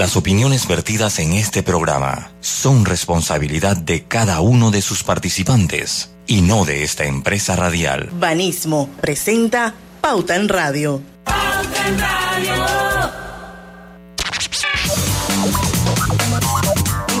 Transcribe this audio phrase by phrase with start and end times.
[0.00, 6.40] Las opiniones vertidas en este programa son responsabilidad de cada uno de sus participantes y
[6.40, 8.08] no de esta empresa radial.
[8.10, 11.02] Banismo presenta Pauta en Radio.
[11.24, 12.54] Pauta en Radio.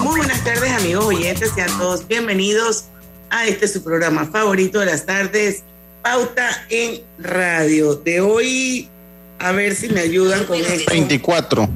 [0.02, 2.86] Muy buenas tardes amigos oyentes, sean todos bienvenidos
[3.28, 5.64] a este su programa favorito de las tardes,
[6.00, 7.96] Pauta en Radio.
[7.96, 8.88] De hoy,
[9.38, 10.90] a ver si me ayudan con esto.
[10.90, 11.68] 24.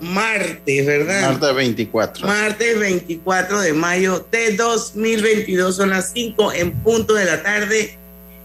[0.00, 1.30] Martes, ¿verdad?
[1.30, 2.26] Martes 24.
[2.26, 7.98] Martes 24 de mayo de 2022, son las 5 en punto de la tarde.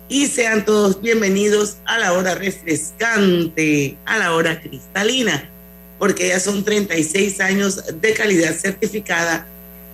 [0.09, 5.49] Y sean todos bienvenidos a la hora refrescante, a la hora cristalina,
[5.99, 9.45] porque ya son 36 años de calidad certificada,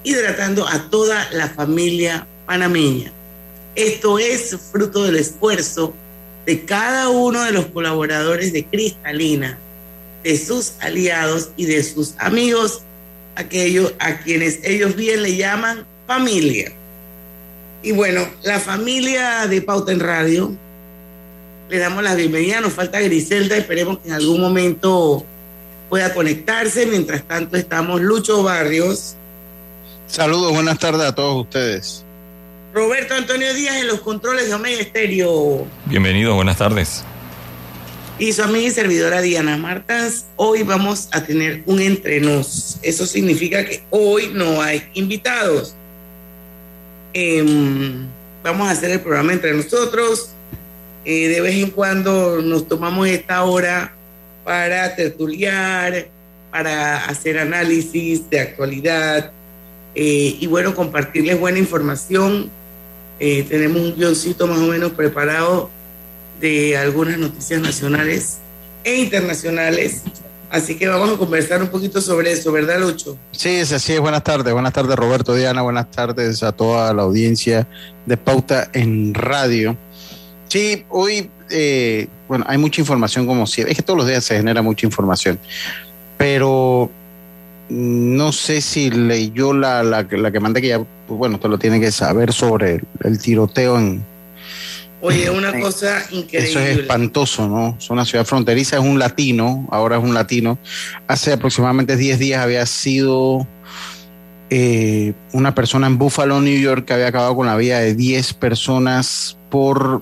[0.04, 3.12] hidratando a toda la familia panameña.
[3.76, 5.96] Esto es fruto del esfuerzo
[6.46, 9.58] de cada uno de los colaboradores de Cristalina
[10.24, 12.82] de sus aliados y de sus amigos,
[13.36, 16.72] aquellos a quienes ellos bien le llaman familia.
[17.82, 20.56] Y bueno, la familia de Pauta en Radio,
[21.70, 25.26] le damos la bienvenida, nos falta Griselda, esperemos que en algún momento
[25.90, 29.16] pueda conectarse, mientras tanto estamos Lucho Barrios.
[30.08, 32.06] Saludos, buenas tardes a todos ustedes.
[32.74, 35.68] Roberto Antonio Díaz en los controles de Omega Estéreo.
[35.86, 37.04] Bienvenido, buenas tardes
[38.20, 40.26] y su amiga y servidora Diana Martas.
[40.36, 42.78] Hoy vamos a tener un entrenos.
[42.82, 45.76] Eso significa que hoy no hay invitados.
[47.14, 48.06] Em,
[48.44, 50.30] vamos a hacer el programa entre nosotros.
[51.06, 53.94] Eh, de vez en cuando nos tomamos esta hora
[54.44, 56.08] para tertuliar,
[56.52, 59.32] para hacer análisis de actualidad
[59.96, 62.50] eh, y bueno, compartirles buena información.
[63.20, 65.70] Eh, tenemos un guioncito más o menos preparado
[66.44, 68.40] de algunas noticias nacionales
[68.84, 70.02] e internacionales.
[70.50, 73.18] Así que vamos a conversar un poquito sobre eso, ¿verdad, Lucho?
[73.32, 73.98] Sí, es así.
[73.98, 74.54] Buenas tardes.
[74.54, 75.62] Buenas tardes, Roberto Diana.
[75.62, 77.66] Buenas tardes a toda la audiencia
[78.06, 79.78] de Pauta en Radio.
[80.50, 83.72] Sí, hoy, eh, bueno, hay mucha información como siempre.
[83.72, 85.40] Es que todos los días se genera mucha información.
[86.18, 86.92] Pero
[87.70, 91.90] no sé si leyó la, que mandé, que ya, pues, bueno, usted lo tiene que
[91.90, 94.04] saber sobre el tiroteo en,
[95.04, 96.50] Oye, una cosa increíble.
[96.50, 97.78] Eso es espantoso, ¿no?
[97.78, 100.58] Es una ciudad fronteriza, es un latino, ahora es un latino.
[101.08, 103.46] Hace aproximadamente 10 días había sido
[104.50, 108.34] eh, una persona en Buffalo, New York, que había acabado con la vida de 10
[108.36, 110.02] personas por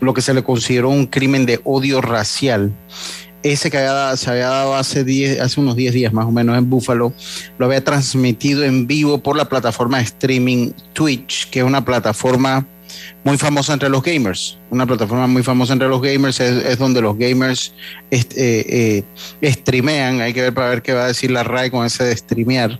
[0.00, 2.72] lo que se le consideró un crimen de odio racial.
[3.42, 3.78] Ese que
[4.16, 7.12] se había dado hace, 10, hace unos 10 días más o menos en Buffalo,
[7.58, 12.66] lo había transmitido en vivo por la plataforma de streaming Twitch, que es una plataforma
[13.24, 14.56] muy famosa entre los gamers.
[14.70, 17.72] Una plataforma muy famosa entre los gamers es, donde los gamers
[18.10, 19.04] eh,
[19.40, 20.20] eh, streamean.
[20.20, 22.78] Hay que ver para ver qué va a decir la RAI con ese de streamear.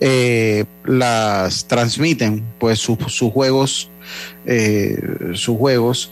[0.00, 2.98] Eh, las transmiten, pues sus
[3.32, 3.90] juegos,
[5.34, 6.10] sus juegos.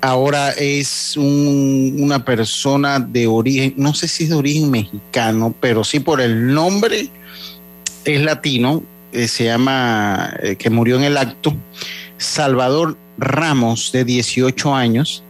[0.00, 5.98] Ahora es una persona de origen, no sé si es de origen mexicano, pero sí
[5.98, 7.08] por el nombre
[8.04, 8.82] es latino,
[9.12, 11.56] se llama, que murió en el acto.
[12.24, 15.22] Salvador Ramos, de 18 años,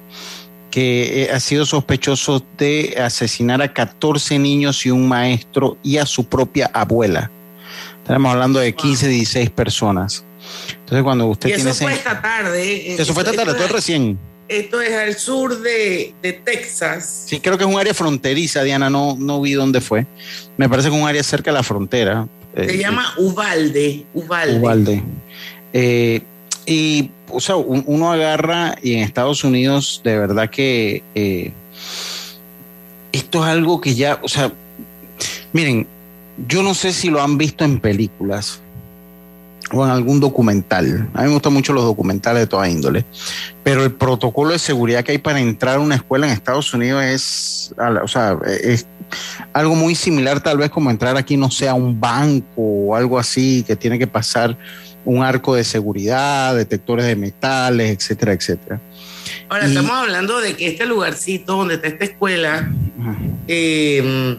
[0.71, 6.06] que eh, ha sido sospechoso de asesinar a 14 niños y un maestro y a
[6.06, 7.31] su propia abuela.
[8.03, 10.25] Estamos hablando de 15, 16 personas.
[10.71, 11.71] Entonces, cuando usted y tiene.
[11.71, 12.94] Eso fue esta tarde.
[12.94, 14.19] Eso fue esta tarde, esto es recién.
[14.47, 17.25] Esto es al sur de, de, Texas.
[17.26, 20.06] Sí, creo que es un área fronteriza, Diana, no, no vi dónde fue.
[20.59, 22.28] Me parece que es un área cerca de la frontera.
[22.55, 23.15] Se llama.
[23.16, 24.05] Uvalde.
[24.12, 25.03] Uvalde.
[25.72, 26.22] Eh,
[26.66, 31.52] y, o sea, uno agarra y en Estados Unidos, de verdad que eh,
[33.12, 34.52] esto es algo que ya, o sea,
[35.52, 35.86] miren,
[36.48, 38.60] yo no sé si lo han visto en películas
[39.72, 41.08] o en algún documental.
[41.14, 43.04] A mí me gustan mucho los documentales de toda índole,
[43.62, 47.04] pero el protocolo de seguridad que hay para entrar a una escuela en Estados Unidos
[47.04, 48.86] es, o sea, es
[49.52, 53.19] algo muy similar tal vez como entrar aquí, no sé, a un banco o algo
[53.19, 54.56] así que tiene que pasar
[55.05, 58.81] un arco de seguridad, detectores de metales, etcétera, etcétera.
[59.49, 62.71] Ahora, estamos hablando de que este lugarcito donde está esta escuela
[63.47, 64.37] em, eh,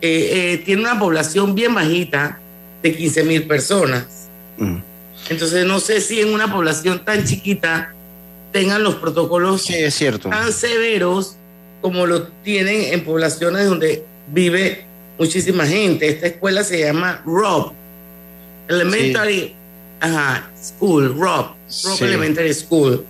[0.00, 2.38] eh, tiene una población bien bajita
[2.82, 4.28] de 15 mil personas.
[4.58, 4.76] Mm.
[5.30, 7.92] Entonces, no sé si en una población tan chiquita
[8.52, 10.28] tengan los protocolos sí, es cierto.
[10.28, 11.36] tan severos
[11.80, 14.84] como lo tienen en poblaciones donde vive
[15.18, 16.08] muchísima gente.
[16.08, 17.72] Esta escuela se llama ROB,
[18.68, 19.54] Elementary
[20.00, 21.54] Ajá, School, Rob,
[21.84, 23.04] Rob Elementary School.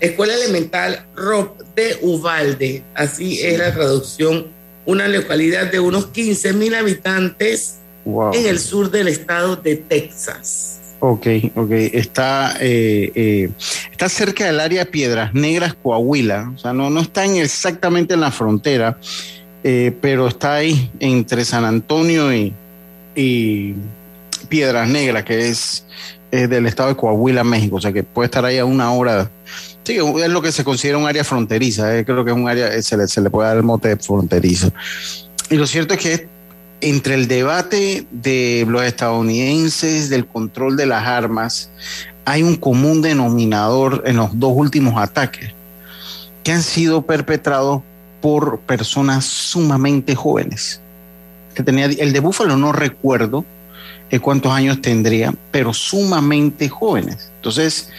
[0.00, 4.54] Escuela Elemental Rob de Uvalde, así es la traducción
[4.86, 10.80] una localidad de unos 15 mil habitantes en el sur del estado de Texas.
[11.00, 11.70] Ok, ok.
[11.70, 13.50] Está, eh, eh,
[13.90, 16.52] está cerca del área Piedras Negras, Coahuila.
[16.54, 18.98] O sea, no, no está exactamente en la frontera,
[19.62, 22.52] eh, pero está ahí entre San Antonio y,
[23.14, 23.74] y
[24.44, 25.84] Piedras Negras, que es
[26.30, 27.76] del estado de Coahuila, México.
[27.76, 29.30] O sea, que puede estar ahí a una hora.
[29.84, 32.04] Sí, es lo que se considera un área fronteriza.
[32.04, 34.72] creo que es un área, se le, se le puede dar el mote de fronterizo.
[35.50, 36.28] Y lo cierto es que
[36.80, 41.70] entre el debate de los estadounidenses del control de las armas,
[42.24, 45.52] hay un común denominador en los dos últimos ataques
[46.42, 47.82] que han sido perpetrados
[48.20, 50.80] por personas sumamente jóvenes.
[51.54, 53.44] Que tenía, el de Búfalo no recuerdo
[54.10, 57.30] eh, cuántos años tendría, pero sumamente jóvenes.
[57.36, 57.90] Entonces,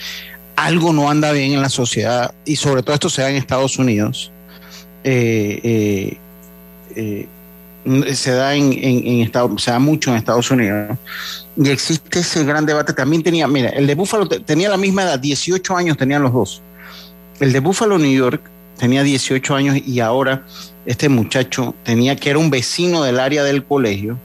[0.56, 3.78] algo no anda bien en la sociedad y sobre todo esto se da en Estados
[3.78, 4.32] Unidos.
[5.04, 6.18] Eh, eh,
[6.96, 7.28] eh
[8.16, 10.98] se da en, Estados, se mucho en Estados Unidos.
[11.56, 12.94] Y existe ese gran debate.
[12.94, 16.62] También tenía, mira, el de Buffalo tenía la misma edad, 18 años tenían los dos.
[17.40, 18.42] El de Buffalo, New York,
[18.78, 20.46] tenía 18 años y ahora
[20.86, 24.18] este muchacho tenía que era un vecino del área del colegio,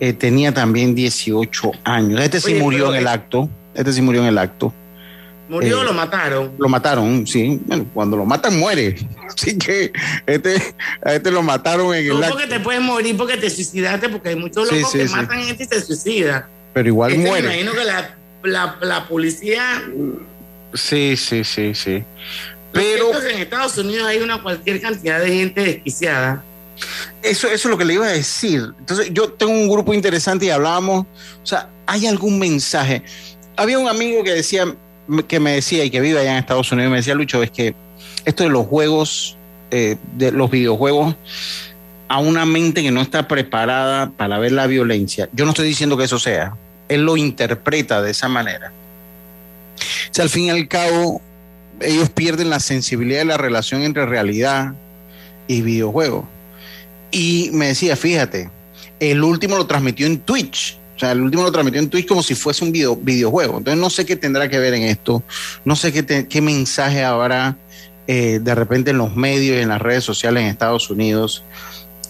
[0.00, 2.20] eh, tenía también 18 años.
[2.20, 3.48] Este sí murió en el acto.
[3.74, 4.72] Este sí murió en el acto.
[5.48, 6.52] ¿Murió o eh, lo mataron?
[6.58, 7.60] Lo mataron, sí.
[7.66, 8.96] Bueno, cuando lo matan, muere.
[9.28, 9.92] Así que
[10.26, 10.56] este,
[11.04, 12.20] a este lo mataron en el.
[12.20, 15.64] No porque te puedes morir porque te suicidaste, porque hay muchos locos que matan gente
[15.64, 16.46] y se suicidan.
[16.72, 17.48] Pero igual este, muere.
[17.48, 19.82] Me imagino que la, la, la, policía.
[20.72, 22.02] Sí, sí, sí, sí.
[22.72, 23.12] Pero.
[23.20, 26.42] En Estados Unidos hay una cualquier cantidad de gente desquiciada.
[27.22, 28.72] Eso, eso es lo que le iba a decir.
[28.78, 31.06] Entonces, yo tengo un grupo interesante y hablábamos.
[31.42, 33.02] O sea, ¿hay algún mensaje?
[33.56, 34.74] Había un amigo que decía,
[35.28, 37.74] que me decía y que vive allá en Estados Unidos, me decía Lucho, es que
[38.24, 39.36] esto de los juegos,
[39.70, 41.14] eh, de los videojuegos,
[42.08, 45.96] a una mente que no está preparada para ver la violencia, yo no estoy diciendo
[45.96, 46.56] que eso sea,
[46.88, 48.72] él lo interpreta de esa manera.
[50.10, 51.20] O sea, al fin y al cabo,
[51.80, 54.74] ellos pierden la sensibilidad de la relación entre realidad
[55.48, 56.28] y videojuego.
[57.14, 58.50] Y me decía, fíjate,
[59.00, 62.22] el último lo transmitió en Twitch o sea, el último lo transmitió en Twitch como
[62.22, 63.58] si fuese un video, videojuego.
[63.58, 65.22] Entonces no sé qué tendrá que ver en esto.
[65.64, 67.56] No sé qué, qué mensaje habrá
[68.06, 71.42] eh, de repente en los medios y en las redes sociales en Estados Unidos.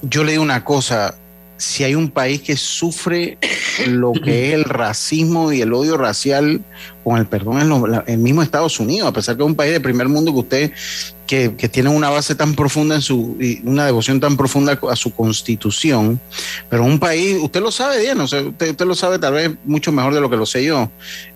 [0.03, 1.15] Yo le digo una cosa,
[1.56, 3.39] si hay un país que sufre
[3.87, 6.61] lo que es el racismo y el odio racial,
[7.05, 9.81] con el perdón, es el mismo Estados Unidos, a pesar que es un país de
[9.81, 10.73] primer mundo que usted
[11.26, 15.15] que, tiene una base tan profunda en su, y una devoción tan profunda a su
[15.15, 16.21] constitución,
[16.69, 20.21] pero un país, usted lo sabe bien, usted, lo sabe tal vez mucho mejor de
[20.21, 20.91] lo que lo sé yo,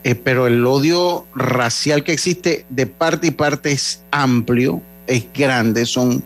[0.05, 5.87] eh, pero el odio racial que existe de parte y parte es amplio, es grande,
[5.87, 6.23] son,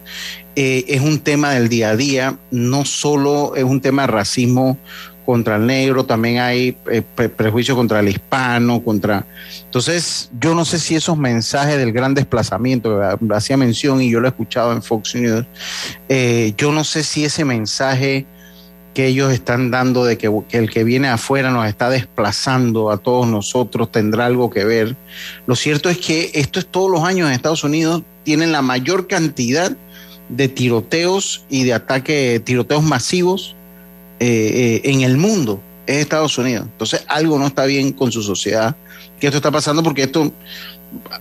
[0.56, 4.76] eh, es un tema del día a día, no solo es un tema de racismo
[5.24, 9.24] contra el negro, también hay eh, prejuicio contra el hispano, contra...
[9.64, 13.00] Entonces, yo no sé si esos mensajes del gran desplazamiento,
[13.34, 15.46] hacía mención y yo lo he escuchado en Fox News,
[16.08, 18.26] eh, yo no sé si ese mensaje
[18.94, 23.26] que ellos están dando de que, el que viene afuera nos está desplazando a todos
[23.26, 24.96] nosotros tendrá algo que ver.
[25.46, 29.06] Lo cierto es que esto es todos los años en Estados Unidos, tienen la mayor
[29.06, 29.74] cantidad
[30.28, 33.56] de tiroteos y de ataques, tiroteos masivos
[34.24, 36.66] eh, eh, en el mundo es Estados Unidos.
[36.70, 38.76] Entonces algo no está bien con su sociedad,
[39.18, 40.32] que esto está pasando porque esto...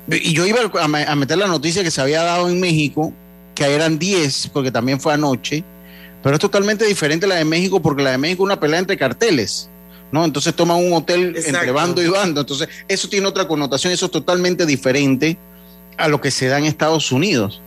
[0.08, 3.12] Y yo iba a meter la noticia que se había dado en México,
[3.56, 5.64] que eran 10, porque también fue anoche,
[6.22, 8.80] pero es totalmente diferente a la de México, porque la de México es una pelea
[8.80, 9.68] entre carteles.
[10.12, 10.24] ¿no?
[10.24, 12.42] Entonces toman un hotel entre bando y bando.
[12.42, 15.40] Entonces, eso tiene otra connotación, eso es totalmente diferente
[15.98, 17.62] a lo que se da en Estados Unidos.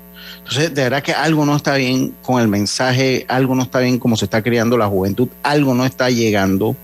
[0.44, 3.98] Entonces, de verdad que algo no está bien con el mensaje, algo no está bien
[3.98, 6.76] como se está creando la juventud, algo no está llegando.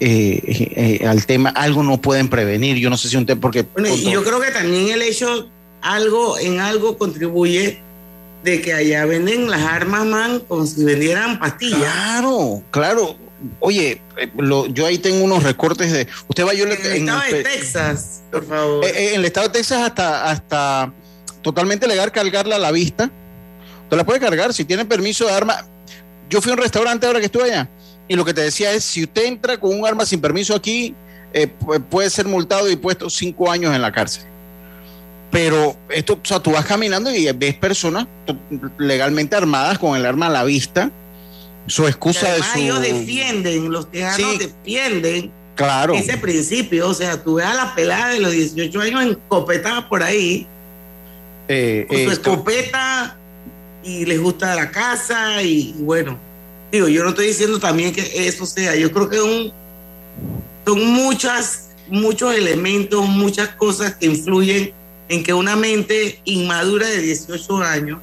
[0.00, 2.76] Eh, eh, al tema, algo no pueden prevenir.
[2.76, 3.62] Yo no sé si un tema, porque.
[3.62, 5.48] Bueno, y yo creo que también el hecho,
[5.80, 7.80] algo en algo contribuye
[8.42, 11.80] de que allá venden las armas, man, como si vendieran pastillas.
[11.80, 13.16] Claro, claro.
[13.60, 14.30] Oye, eh,
[14.72, 16.08] yo ahí tengo unos recortes de.
[16.26, 18.84] Usted va yo en el estado de Texas, por favor.
[18.84, 20.92] en el estado de Texas hasta hasta
[21.48, 23.10] totalmente legal cargarla a la vista.
[23.84, 25.64] Usted la puede cargar si tiene permiso de arma.
[26.28, 27.70] Yo fui a un restaurante ahora que estuve allá
[28.06, 30.94] y lo que te decía es, si usted entra con un arma sin permiso aquí,
[31.32, 34.24] eh, puede ser multado y puesto cinco años en la cárcel.
[35.30, 38.06] Pero esto, o sea, tú vas caminando y ves personas
[38.78, 40.90] legalmente armadas con el arma a la vista.
[41.66, 42.58] Su excusa de su.
[42.58, 45.94] Ellos defienden, los tejanos defienden claro.
[45.94, 46.88] ese principio.
[46.88, 50.46] O sea, tú ves a la pelada de los 18 años encopetada por ahí
[51.48, 53.16] eh, con su escopeta
[53.82, 56.18] y les gusta la casa y, bueno,
[56.70, 59.52] digo, yo no estoy diciendo también que eso sea, yo creo que un,
[60.66, 64.72] son muchas, muchos elementos, muchas cosas que influyen
[65.08, 67.98] en que una mente inmadura de 18 años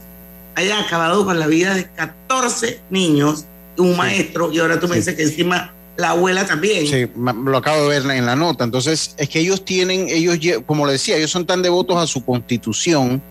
[0.55, 3.45] haya acabado con la vida de 14 niños,
[3.77, 6.87] un maestro, y ahora tú me dices que encima la abuela también.
[6.87, 8.63] Sí, lo acabo de ver en la nota.
[8.63, 12.23] Entonces, es que ellos tienen, ellos, como le decía, ellos son tan devotos a su
[12.23, 13.21] constitución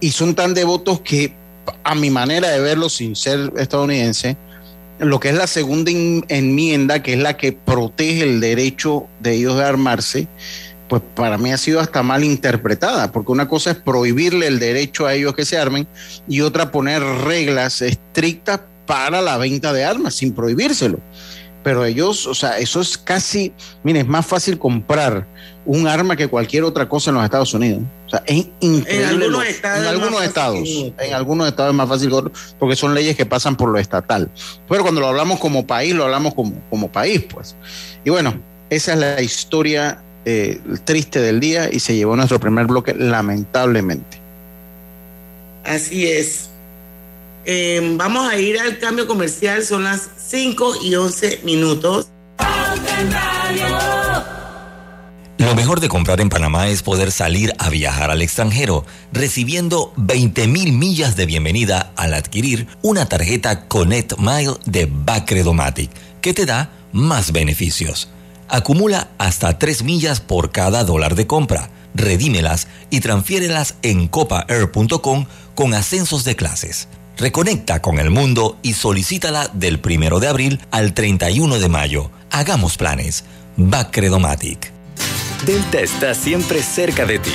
[0.00, 1.34] y son tan devotos que,
[1.84, 4.36] a mi manera de verlo, sin ser estadounidense,
[4.98, 5.90] lo que es la segunda
[6.28, 10.28] enmienda, que es la que protege el derecho de ellos de armarse,
[10.88, 15.06] pues para mí ha sido hasta mal interpretada, porque una cosa es prohibirle el derecho
[15.06, 15.86] a ellos que se armen
[16.26, 20.98] y otra poner reglas estrictas para la venta de armas sin prohibírselo
[21.68, 25.26] pero ellos, o sea, eso es casi, mire, es más fácil comprar
[25.66, 27.82] un arma que cualquier otra cosa en los Estados Unidos.
[28.06, 28.96] O sea, es increíble.
[28.96, 29.78] En algunos estados.
[29.78, 32.10] En algunos estados, en algunos estados es más fácil
[32.58, 34.30] porque son leyes que pasan por lo estatal.
[34.66, 37.54] Pero cuando lo hablamos como país, lo hablamos como, como país, pues.
[38.02, 42.64] Y bueno, esa es la historia eh, triste del día y se llevó nuestro primer
[42.64, 44.16] bloque, lamentablemente.
[45.64, 46.48] Así es.
[47.50, 52.08] Eh, vamos a ir al cambio comercial, son las 5 y 11 minutos.
[55.38, 60.46] Lo mejor de comprar en Panamá es poder salir a viajar al extranjero, recibiendo 20
[60.46, 65.90] mil millas de bienvenida al adquirir una tarjeta Connect Mile de Bacredomatic,
[66.20, 68.10] que te da más beneficios.
[68.48, 75.24] Acumula hasta 3 millas por cada dólar de compra, redímelas y transfiérelas en copaair.com
[75.54, 76.88] con ascensos de clases.
[77.18, 82.12] Reconecta con el mundo y solicítala del 1 de abril al 31 de mayo.
[82.30, 83.24] Hagamos planes.
[83.56, 84.72] Bacredomatic.
[85.44, 87.34] Delta está siempre cerca de ti,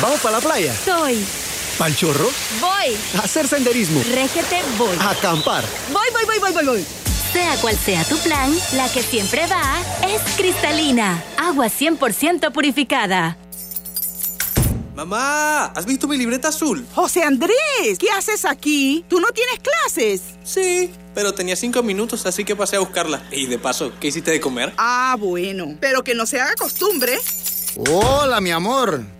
[0.00, 0.74] ¿Vamos para la playa?
[0.74, 1.24] Soy.
[1.76, 2.30] ¿Pal chorro?
[2.60, 2.96] Voy.
[3.16, 4.02] A hacer senderismo.
[4.14, 4.96] Régete, voy.
[5.00, 5.64] A acampar.
[5.92, 6.86] Voy, voy, voy, voy, voy, voy.
[7.32, 9.78] Sea cual sea tu plan, la que siempre va
[10.08, 11.22] es cristalina.
[11.36, 13.36] Agua 100% purificada.
[14.94, 16.86] Mamá, ¿has visto mi libreta azul?
[16.94, 19.04] José Andrés, ¿qué haces aquí?
[19.08, 20.22] ¿Tú no tienes clases?
[20.44, 23.22] Sí, pero tenía cinco minutos, así que pasé a buscarla.
[23.30, 24.72] Y de paso, ¿qué hiciste de comer?
[24.76, 27.18] Ah, bueno, pero que no se haga costumbre.
[27.88, 29.19] Hola, mi amor.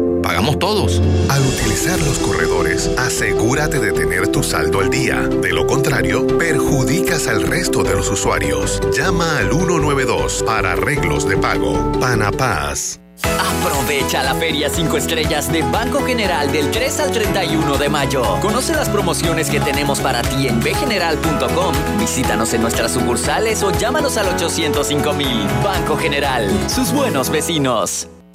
[0.21, 1.01] pagamos todos.
[1.29, 5.21] Al utilizar los corredores, asegúrate de tener tu saldo al día.
[5.21, 8.79] De lo contrario, perjudicas al resto de los usuarios.
[8.95, 11.91] Llama al 192 para arreglos de pago.
[11.99, 13.01] Panapaz.
[13.23, 18.23] Aprovecha la Feria 5 Estrellas de Banco General del 3 al 31 de mayo.
[18.41, 21.73] Conoce las promociones que tenemos para ti en bgeneral.com.
[21.99, 25.47] Visítanos en nuestras sucursales o llámanos al 805 mil.
[25.63, 28.07] Banco General, sus buenos vecinos.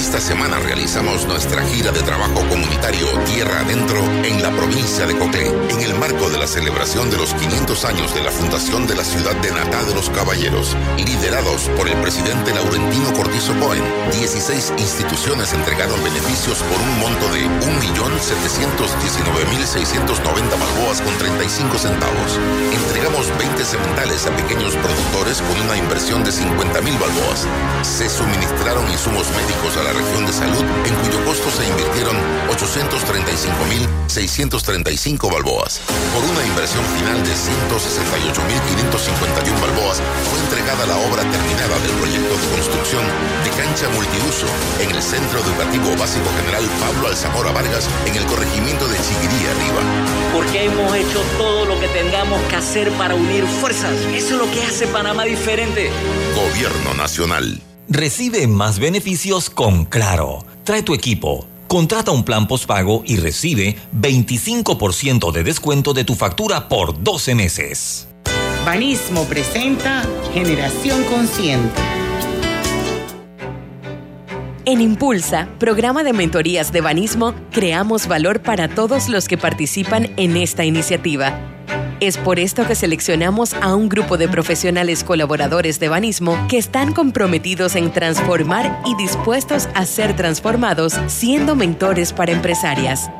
[0.00, 5.52] Esta semana realizamos nuestra gira de trabajo comunitario Tierra Adentro en la provincia de Coclé,
[5.68, 9.04] en el marco de la celebración de los 500 años de la fundación de la
[9.04, 13.84] ciudad de Natá de los Caballeros, liderados por el presidente Laurentino Cortizo Cohen.
[14.12, 22.38] 16 instituciones entregaron beneficios por un monto de 1.719.690 balboas con 35 centavos.
[22.72, 27.46] Entregamos 20 sementales a pequeños productores con una inversión de 50.000 balboas.
[27.82, 32.16] Se suministraron insumos médicos a la región de salud, en cuyo costo se invirtieron
[32.50, 35.80] 835.635 balboas.
[36.14, 42.48] Por una inversión final de 168.551 balboas, fue entregada la obra terminada del proyecto de
[42.56, 43.04] construcción
[43.44, 44.46] de cancha multiuso
[44.80, 49.82] en el Centro Educativo Básico General Pablo Alzamora Vargas, en el corregimiento de Chiguiría Arriba.
[50.32, 53.92] Porque hemos hecho todo lo que tengamos que hacer para unir fuerzas.
[54.14, 55.90] Eso es lo que hace Panamá diferente.
[56.34, 57.60] Gobierno Nacional.
[57.92, 60.44] Recibe más beneficios con Claro.
[60.62, 61.48] Trae tu equipo.
[61.66, 68.06] Contrata un plan postpago y recibe 25% de descuento de tu factura por 12 meses.
[68.64, 71.80] Banismo presenta Generación Consciente.
[74.66, 80.36] En Impulsa, programa de mentorías de Banismo, creamos valor para todos los que participan en
[80.36, 81.59] esta iniciativa.
[82.00, 86.94] Es por esto que seleccionamos a un grupo de profesionales colaboradores de Banismo que están
[86.94, 93.10] comprometidos en transformar y dispuestos a ser transformados siendo mentores para empresarias.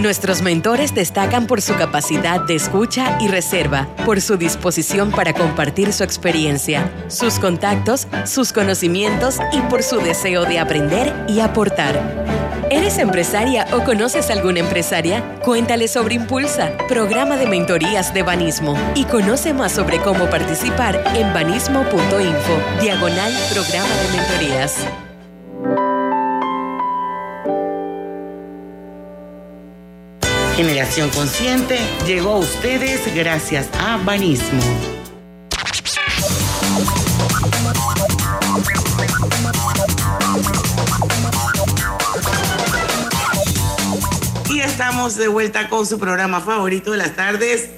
[0.00, 5.92] Nuestros mentores destacan por su capacidad de escucha y reserva, por su disposición para compartir
[5.92, 12.43] su experiencia, sus contactos, sus conocimientos y por su deseo de aprender y aportar.
[12.74, 15.22] ¿Eres empresaria o conoces alguna empresaria?
[15.44, 21.32] Cuéntale sobre Impulsa, programa de mentorías de Banismo, y conoce más sobre cómo participar en
[21.32, 24.88] banismo.info, diagonal programa de mentorías.
[30.56, 35.03] Generación Consciente llegó a ustedes gracias a Banismo.
[44.74, 47.68] Estamos de vuelta con su programa favorito de las tardes,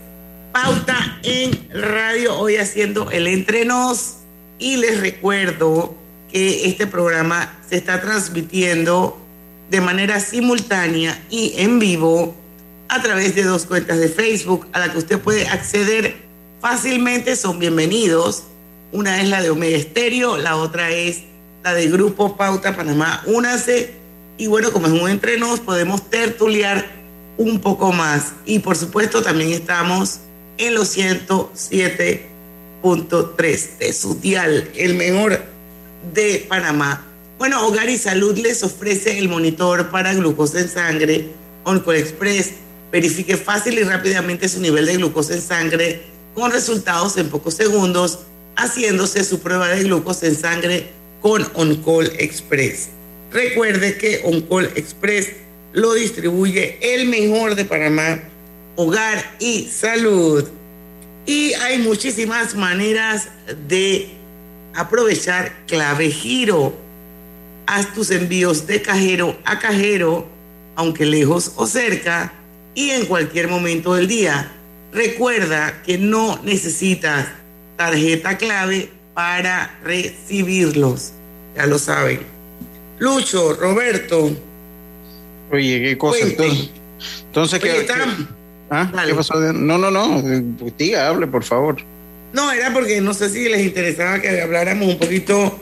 [0.50, 4.20] Pauta en Radio, hoy haciendo el entrenos.
[4.58, 5.94] Y les recuerdo
[6.32, 9.20] que este programa se está transmitiendo
[9.68, 12.34] de manera simultánea y en vivo
[12.88, 16.16] a través de dos cuentas de Facebook a la que usted puede acceder
[16.62, 17.36] fácilmente.
[17.36, 18.44] Son bienvenidos.
[18.92, 21.24] Una es la de Omega Estéreo, la otra es
[21.62, 23.22] la de Grupo Pauta Panamá.
[23.26, 24.05] Únase
[24.38, 26.86] y bueno, como es un entrenos, podemos tertuliar
[27.38, 28.32] un poco más.
[28.44, 30.20] Y por supuesto también estamos
[30.58, 35.42] en los 107.3 de su dial, el mejor
[36.14, 37.04] de Panamá.
[37.38, 41.28] Bueno, Hogar y Salud les ofrece el monitor para glucosa en sangre
[41.64, 42.52] Oncol Express
[42.92, 46.02] Verifique fácil y rápidamente su nivel de glucosa en sangre
[46.34, 48.20] con resultados en pocos segundos,
[48.56, 50.86] haciéndose su prueba de glucosa en sangre
[51.20, 52.90] con OnCall Express.
[53.36, 55.28] Recuerde que OnCall Express
[55.74, 58.18] lo distribuye el mejor de Panamá,
[58.76, 60.48] Hogar y Salud.
[61.26, 63.28] Y hay muchísimas maneras
[63.68, 64.08] de
[64.74, 66.74] aprovechar clave giro.
[67.66, 70.26] Haz tus envíos de cajero a cajero,
[70.74, 72.32] aunque lejos o cerca
[72.74, 74.50] y en cualquier momento del día.
[74.94, 77.26] Recuerda que no necesitas
[77.76, 81.12] tarjeta clave para recibirlos.
[81.54, 82.35] Ya lo saben.
[82.98, 84.30] Lucho, Roberto.
[85.52, 86.18] Oye, qué cosa.
[86.22, 86.70] Entonces,
[87.26, 87.86] entonces ¿qué,
[88.70, 88.90] ¿Ah?
[89.06, 89.34] ¿qué pasó?
[89.52, 90.22] No, no, no.
[90.76, 91.76] Diga, hable, por favor.
[92.32, 95.58] No, era porque no sé si les interesaba que habláramos un poquito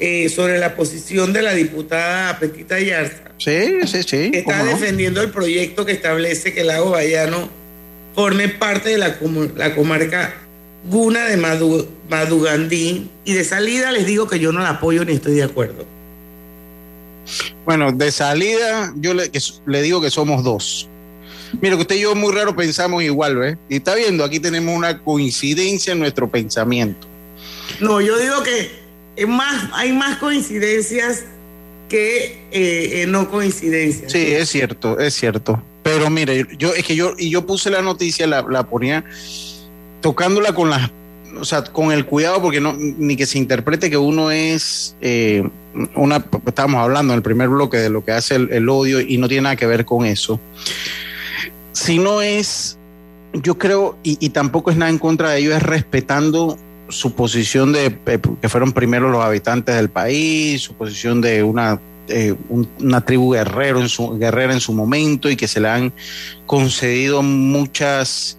[0.00, 3.32] eh, sobre la posición de la diputada Petita Yarza.
[3.38, 4.30] Sí, sí, sí.
[4.30, 7.48] Que está defendiendo el proyecto que establece que el lago Bayano
[8.14, 9.16] forme parte de la,
[9.56, 10.34] la comarca
[10.84, 11.36] Guna de
[12.08, 13.10] Madugandí.
[13.24, 15.84] Y de salida les digo que yo no la apoyo ni estoy de acuerdo.
[17.64, 19.30] Bueno, de salida yo le,
[19.66, 20.88] le digo que somos dos.
[21.60, 23.56] Mira, que usted y yo muy raro pensamos igual, ¿ves?
[23.68, 27.06] Y está viendo, aquí tenemos una coincidencia en nuestro pensamiento.
[27.80, 31.24] No, yo digo que más, hay más coincidencias
[31.88, 34.12] que eh, no coincidencias.
[34.12, 35.62] Sí, es cierto, es cierto.
[35.82, 39.04] Pero mire, yo es que yo y yo puse la noticia, la, ponía
[40.02, 40.90] tocándola con las,
[41.38, 45.48] o sea, con el cuidado porque no ni que se interprete que uno es eh,
[45.94, 49.28] una, estábamos hablando en el primer bloque de lo que hace el, odio y no
[49.28, 50.40] tiene nada que ver con eso.
[51.72, 52.78] Sino es,
[53.34, 57.72] yo creo, y, y tampoco es nada en contra de ello, es respetando su posición
[57.72, 57.96] de
[58.40, 62.34] que fueron primero los habitantes del país, su posición de una eh,
[62.78, 65.92] una tribu guerrero en su, guerrera en su momento y que se le han
[66.46, 68.38] concedido muchas,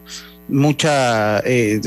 [0.49, 1.79] muchas, eh,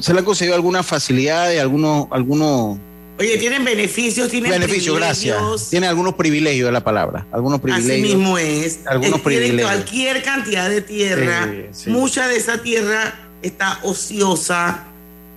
[0.00, 2.78] se le han concedido algunas facilidades, algunos, algunos
[3.20, 5.68] Oye, tienen beneficios, tienen beneficios, gracias.
[5.68, 7.92] Tiene algunos privilegios de la palabra, algunos privilegios.
[7.92, 8.80] Así mismo es.
[8.86, 9.70] Algunos privilegios.
[9.70, 11.52] cualquier cantidad de tierra,
[11.86, 14.86] mucha de esa tierra está ociosa.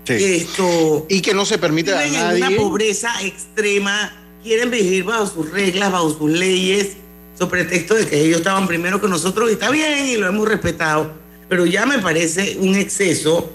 [0.08, 2.38] Esto, y que no se permite a nadie.
[2.38, 4.14] en una pobreza extrema,
[4.44, 6.92] quieren vivir bajo sus reglas, bajo sus leyes,
[7.38, 10.48] sobre pretexto de que ellos estaban primero que nosotros y está bien y lo hemos
[10.48, 11.23] respetado.
[11.54, 13.48] Pero ya me parece un exceso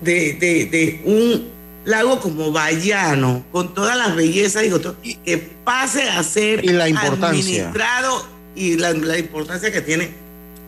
[0.00, 1.48] de, de, de un
[1.84, 4.64] lago como Bayano, con todas las bellezas
[5.02, 10.08] y que pase a ser y la administrado y la, importancia que tiene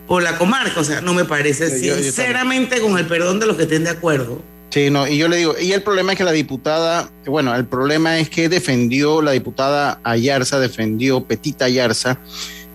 [0.07, 0.79] por la comarca.
[0.79, 4.39] O sea, no me parece, sinceramente, con el perdón de los que estén de acuerdo.
[4.69, 7.65] Sí, no, y yo le digo, y el problema es que la diputada, bueno, el
[7.65, 12.19] problema es que defendió, la diputada Ayarza defendió, Petita Ayarza,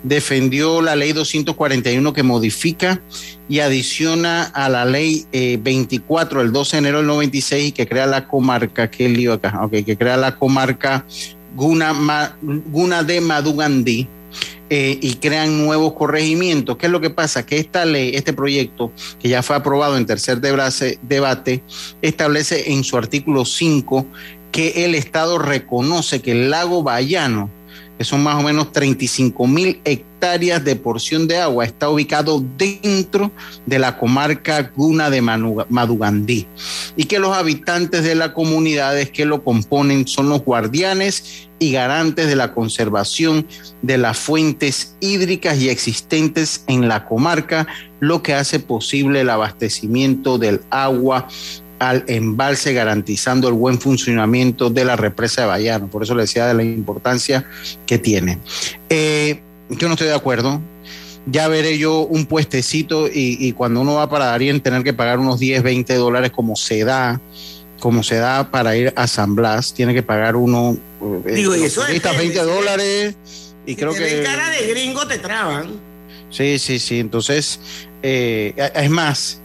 [0.05, 3.03] defendió la ley 241 que modifica
[3.49, 8.07] y adiciona a la ley 24 el 12 de enero del 96 y que crea
[8.07, 11.05] la comarca, que lío acá, okay, que crea la comarca
[11.57, 14.09] Guna, Guna de Madugandí.
[14.71, 16.79] Eh, y crean nuevos corregimientos.
[16.79, 17.45] ¿Qué es lo que pasa?
[17.45, 18.91] Que esta ley, este proyecto,
[19.21, 21.63] que ya fue aprobado en tercer debate,
[22.01, 24.07] establece en su artículo 5
[24.51, 27.51] que el Estado reconoce que el lago Bayano,
[27.99, 33.31] que son más o menos 35 mil hectáreas de porción de agua, está ubicado dentro
[33.67, 36.47] de la comarca Guna de Madugandí.
[36.97, 42.27] Y que los habitantes de las comunidades que lo componen son los guardianes y garantes
[42.27, 43.47] de la conservación
[43.83, 47.67] de las fuentes hídricas y existentes en la comarca,
[48.01, 51.29] lo que hace posible el abastecimiento del agua
[51.79, 55.89] al embalse, garantizando el buen funcionamiento de la represa de Bayano.
[55.89, 57.45] Por eso le decía de la importancia
[57.87, 58.39] que tiene.
[58.89, 60.61] Eh, yo no estoy de acuerdo.
[61.27, 65.41] Ya veré yo un puestecito y, cuando uno va para Darien tener que pagar unos
[65.41, 67.19] 10, 20 dólares como se da,
[67.81, 70.77] como se da para ir a San Blas, tiene que pagar uno
[71.25, 73.17] eh, Digo, eso 20 dólares
[73.65, 74.23] y creo que...
[74.23, 75.81] cara de gringo te traban.
[76.29, 76.99] Sí, sí, sí.
[76.99, 77.61] Entonces,
[78.03, 79.41] eh, es más,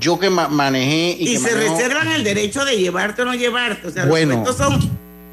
[0.00, 3.88] yo que manejé y, se reservan el derecho de llevarte o no llevarte.
[3.88, 4.78] O sea, bueno, los son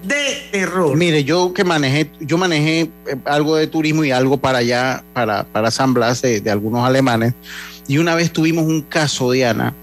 [0.04, 0.96] de terror.
[0.96, 2.90] Mire, yo que manejé, yo manejé eh,
[3.26, 7.34] algo de turismo y algo para allá, para, para San Blas de, algunos alemanes.
[7.88, 9.74] Y una vez tuvimos un caso, Diana,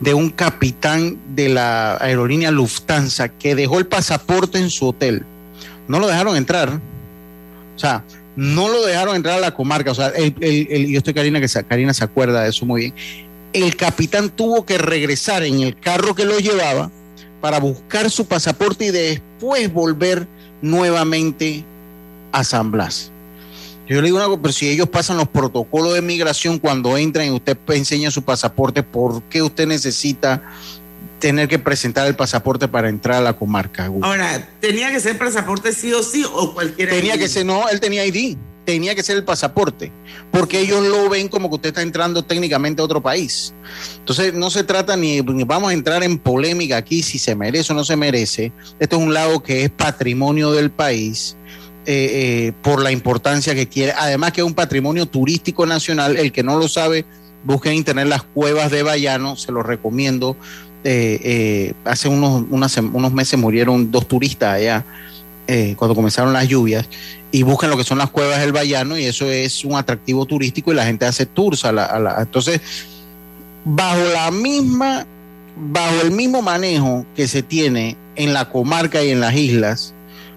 [0.00, 5.24] de un capitán de la aerolínea Lufthansa que dejó el pasaporte en su hotel.
[5.86, 6.80] No lo dejaron entrar.
[7.76, 8.02] O sea,
[8.34, 9.92] no lo dejaron entrar a la comarca.
[9.92, 12.94] O sea, el, el, yo estoy Karina, que Karina se acuerda de eso muy bien
[13.54, 16.90] el capitán tuvo que regresar en el carro que lo llevaba
[17.40, 20.26] para buscar su pasaporte y después volver
[20.60, 21.64] nuevamente
[22.32, 23.12] a San Blas.
[23.86, 27.26] Yo le digo una cosa, pero si ellos pasan los protocolos de migración cuando entran
[27.26, 30.42] y usted enseña su pasaporte, ¿por qué usted necesita
[31.20, 33.90] tener que presentar el pasaporte para entrar a la comarca?
[34.02, 37.78] Ahora, ¿tenía que ser pasaporte sí o sí o cualquier Tenía que ser, no, él
[37.78, 39.92] tenía ID tenía que ser el pasaporte,
[40.30, 43.54] porque ellos lo ven como que usted está entrando técnicamente a otro país.
[43.98, 47.76] Entonces, no se trata ni, vamos a entrar en polémica aquí si se merece o
[47.76, 48.52] no se merece.
[48.78, 51.36] Esto es un lago que es patrimonio del país.
[51.86, 56.32] Eh, eh, por la importancia que quiere, además que es un patrimonio turístico nacional, el
[56.32, 57.04] que no lo sabe,
[57.44, 60.34] busque en internet las cuevas de Bayano, se lo recomiendo.
[60.82, 64.86] Eh, hace unos, unos meses murieron dos turistas allá
[65.76, 66.88] cuando comenzaron las lluvias
[67.30, 70.72] y buscan lo que son las cuevas del Bayano y eso es un atractivo turístico
[70.72, 72.60] y la gente hace tours a la, entonces
[73.64, 75.06] bajo la misma
[75.56, 79.94] bajo el mismo manejo que se tiene en la comarca y en las islas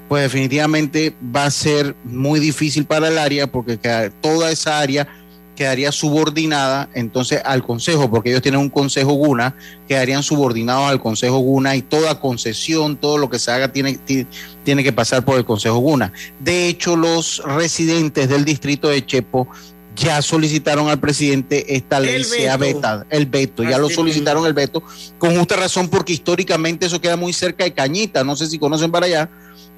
[0.07, 3.77] pues definitivamente va a ser muy difícil para el área porque
[4.21, 5.07] toda esa área
[5.57, 9.55] quedaría subordinada entonces al Consejo, porque ellos tienen un Consejo Guna,
[9.87, 13.99] quedarían subordinados al Consejo Guna y toda concesión, todo lo que se haga tiene,
[14.63, 16.13] tiene que pasar por el Consejo Guna.
[16.39, 19.49] De hecho, los residentes del distrito de Chepo
[19.95, 24.83] ya solicitaron al presidente esta ley sea vetada, el veto, ya lo solicitaron el veto,
[25.17, 28.91] con justa razón porque históricamente eso queda muy cerca de Cañita, no sé si conocen
[28.91, 29.31] para allá,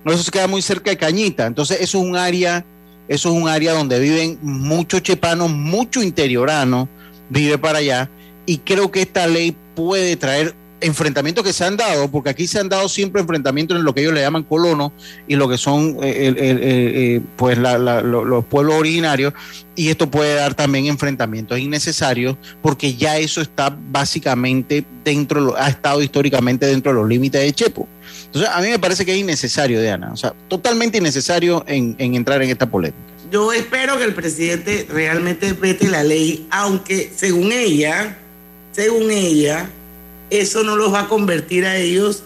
[0.03, 2.65] no, eso queda muy cerca de Cañita, entonces eso es un área
[3.10, 6.88] eso es un área donde viven muchos chepanos, mucho interiorano
[7.30, 8.10] vive para allá.
[8.45, 12.60] Y creo que esta ley puede traer enfrentamientos que se han dado, porque aquí se
[12.60, 14.91] han dado siempre enfrentamientos en lo que ellos le llaman colonos
[15.28, 19.34] y lo que son eh, eh, pues los pueblos originarios,
[19.76, 26.02] y esto puede dar también enfrentamientos innecesarios, porque ya eso está básicamente dentro, ha estado
[26.02, 27.88] históricamente dentro de los límites de Chepo.
[28.29, 32.13] Entonces, a mí me parece que es innecesario, Diana, o sea, totalmente innecesario en, en
[32.13, 32.99] entrar en esta polémica.
[33.31, 38.17] Yo espero que el presidente realmente vete la ley, aunque según ella,
[38.71, 39.69] según ella,
[40.29, 42.23] eso no los va a convertir a ellos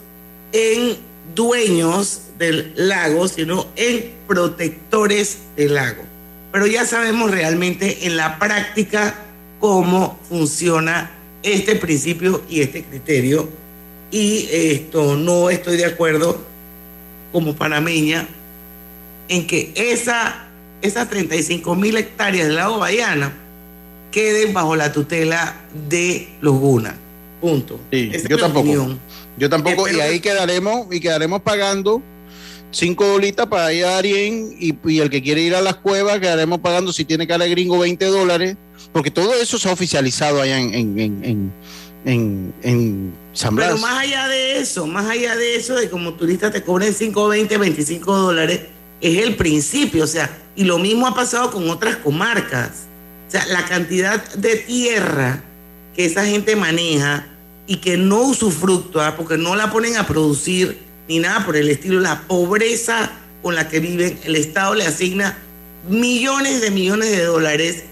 [0.52, 0.98] en
[1.36, 6.04] dueños del lago, sino en protectores del lago.
[6.52, 9.16] Pero ya sabemos realmente en la práctica
[9.60, 11.12] cómo funciona
[11.42, 13.50] este principio y este criterio.
[14.14, 16.40] Y esto no estoy de acuerdo
[17.32, 18.28] como panameña
[19.28, 20.50] en que esa,
[20.84, 23.34] esas 35 mil hectáreas del lago Bahiana
[24.12, 25.56] queden bajo la tutela
[25.90, 26.96] de los Guna.
[27.42, 27.80] Punto.
[27.92, 28.96] Sí, yo tampoco.
[29.36, 32.04] Yo tampoco, y ahí que- quedaremos, y quedaremos pagando
[32.70, 36.20] cinco dolitas para ir a Darien, y, y el que quiere ir a las cuevas,
[36.20, 38.56] quedaremos pagando, si tiene cara de gringo, 20 dólares,
[38.92, 41.54] porque todo eso se ha oficializado allá en, en, en, en,
[42.06, 43.82] en- en San Pero Blas.
[43.82, 47.58] más allá de eso, más allá de eso, de como turista te cobren 5, 20,
[47.58, 48.62] 25 dólares,
[49.02, 52.70] es el principio, o sea, y lo mismo ha pasado con otras comarcas.
[53.28, 55.44] O sea, la cantidad de tierra
[55.96, 57.28] que esa gente maneja
[57.68, 62.00] y que no usufructúa, porque no la ponen a producir ni nada por el estilo,
[62.00, 63.12] la pobreza
[63.42, 65.38] con la que viven, el Estado le asigna
[65.90, 67.84] millones de millones de dólares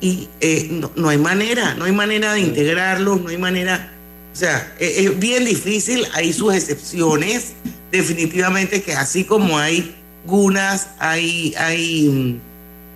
[0.00, 3.92] y eh, no, no hay manera, no hay manera de integrarlos, no hay manera,
[4.32, 7.52] o sea, eh, es bien difícil, hay sus excepciones,
[7.90, 9.94] definitivamente que así como hay
[10.26, 12.40] gunas, hay, hay mm,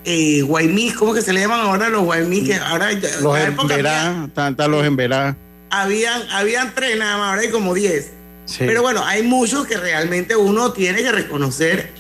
[0.05, 2.45] eh, guaymís, ¿cómo que se le llaman ahora los guaymís?
[2.45, 5.37] Que ahora Los en están los en verá.
[5.71, 8.11] habían, habían tres nada más, ahora hay como diez.
[8.47, 8.61] Sí.
[8.61, 11.93] Pero bueno, hay muchos que realmente uno tiene que reconocer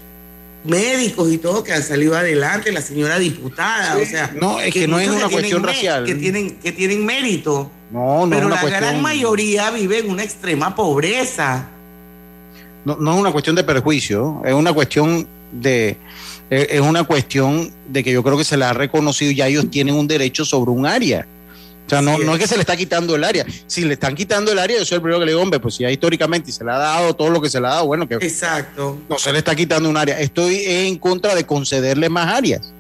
[0.65, 4.87] médicos y todo que han salido adelante, la señora diputada, o sea, No, es que
[4.89, 6.05] no es una cuestión racial.
[6.05, 8.83] que tienen que tienen mérito, No, no es pero una la cuestión.
[8.83, 11.69] gran mayoría vive en una extrema pobreza.
[12.85, 15.97] no, no es una cuestión de perjuicio, es una cuestión de
[16.51, 19.95] es una cuestión de que yo creo que se le ha reconocido ya ellos tienen
[19.95, 21.27] un derecho sobre un área.
[21.89, 23.47] O sea, no, no es que se le está quitando el área.
[23.67, 25.77] Si le están quitando el área, yo soy el primero que le digo, hombre, pues
[25.77, 28.07] si ya históricamente se le ha dado todo lo que se le ha dado, bueno,
[28.07, 28.99] que Exacto.
[29.09, 30.21] no se le está quitando un área.
[30.21, 32.75] Estoy en contra de concederle más áreas.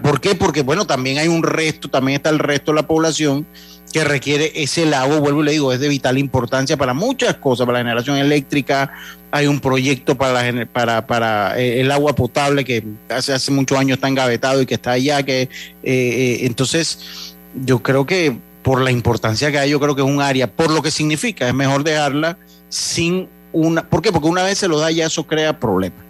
[0.00, 0.36] ¿Por qué?
[0.36, 3.46] Porque, bueno, también hay un resto, también está el resto de la población
[3.92, 7.66] que requiere ese lago, vuelvo y le digo, es de vital importancia para muchas cosas,
[7.66, 8.92] para la generación eléctrica,
[9.30, 13.78] hay un proyecto para, la para, para eh, el agua potable que hace, hace muchos
[13.78, 15.48] años está engavetado y que está allá, que eh,
[15.82, 20.20] eh, entonces yo creo que por la importancia que hay, yo creo que es un
[20.20, 22.36] área, por lo que significa, es mejor dejarla
[22.68, 24.12] sin una, ¿por qué?
[24.12, 26.00] Porque una vez se lo da ya eso crea problemas,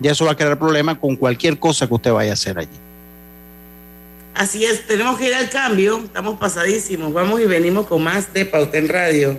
[0.00, 2.78] ya eso va a crear problemas con cualquier cosa que usted vaya a hacer allí.
[4.34, 8.46] Así es, tenemos que ir al cambio, estamos pasadísimos, vamos y venimos con más de
[8.46, 9.38] Pauta en Radio.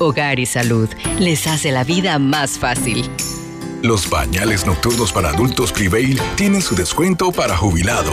[0.00, 3.10] Hogar y Salud les hace la vida más fácil.
[3.82, 8.12] Los bañales nocturnos para adultos Prevail tienen su descuento para jubilado.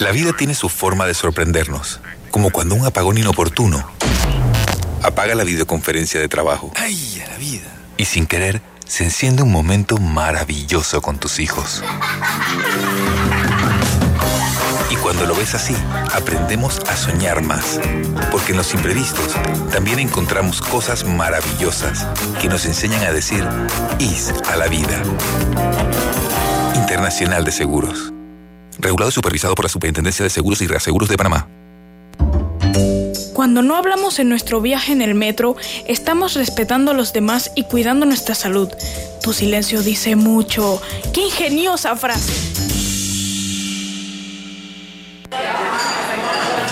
[0.00, 2.00] La vida tiene su forma de sorprendernos,
[2.32, 3.88] como cuando un apagón inoportuno
[5.02, 6.72] apaga la videoconferencia de trabajo.
[6.74, 7.68] ¡Ay, a la vida!
[7.96, 11.84] Y sin querer, se enciende un momento maravilloso con tus hijos.
[15.04, 15.74] Cuando lo ves así,
[16.14, 17.78] aprendemos a soñar más.
[18.32, 19.34] Porque en los imprevistos
[19.70, 22.06] también encontramos cosas maravillosas
[22.40, 23.46] que nos enseñan a decir
[23.98, 25.02] IS a la vida.
[26.74, 28.14] Internacional de Seguros.
[28.78, 31.48] Regulado y supervisado por la Superintendencia de Seguros y Reaseguros de Panamá.
[33.34, 35.54] Cuando no hablamos en nuestro viaje en el metro,
[35.86, 38.70] estamos respetando a los demás y cuidando nuestra salud.
[39.22, 40.80] Tu silencio dice mucho.
[41.12, 42.53] ¡Qué ingeniosa frase!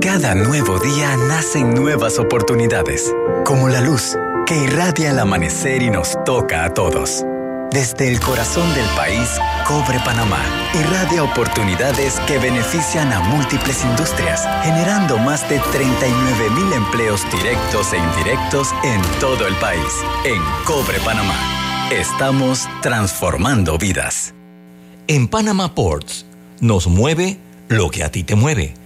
[0.00, 6.16] Cada nuevo día nacen nuevas oportunidades, como la luz que irradia el amanecer y nos
[6.24, 7.24] toca a todos.
[7.70, 9.28] Desde el corazón del país,
[9.66, 10.40] Cobre Panamá
[10.74, 17.98] irradia oportunidades que benefician a múltiples industrias, generando más de 39 mil empleos directos e
[17.98, 20.04] indirectos en todo el país.
[20.24, 24.34] En Cobre Panamá, estamos transformando vidas.
[25.08, 26.26] En Panama Ports,
[26.60, 28.85] nos mueve lo que a ti te mueve.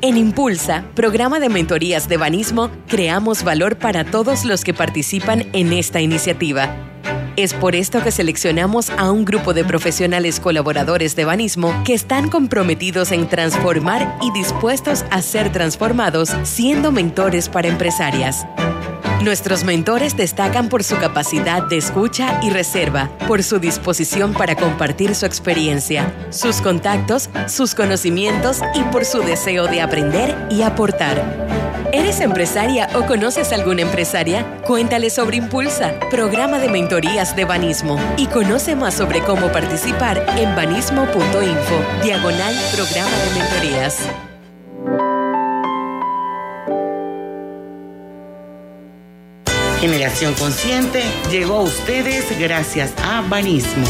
[0.00, 5.72] En Impulsa, programa de mentorías de Banismo, creamos valor para todos los que participan en
[5.72, 6.72] esta iniciativa.
[7.34, 12.30] Es por esto que seleccionamos a un grupo de profesionales colaboradores de Banismo que están
[12.30, 18.46] comprometidos en transformar y dispuestos a ser transformados siendo mentores para empresarias.
[19.22, 25.16] Nuestros mentores destacan por su capacidad de escucha y reserva, por su disposición para compartir
[25.16, 31.20] su experiencia, sus contactos, sus conocimientos y por su deseo de aprender y aportar.
[31.92, 34.46] ¿Eres empresaria o conoces alguna empresaria?
[34.64, 40.54] Cuéntale sobre Impulsa, programa de mentorías de Banismo, y conoce más sobre cómo participar en
[40.54, 45.17] banismo.info, diagonal programa de mentorías.
[49.80, 53.86] Generación Consciente llegó a ustedes gracias a Banismo.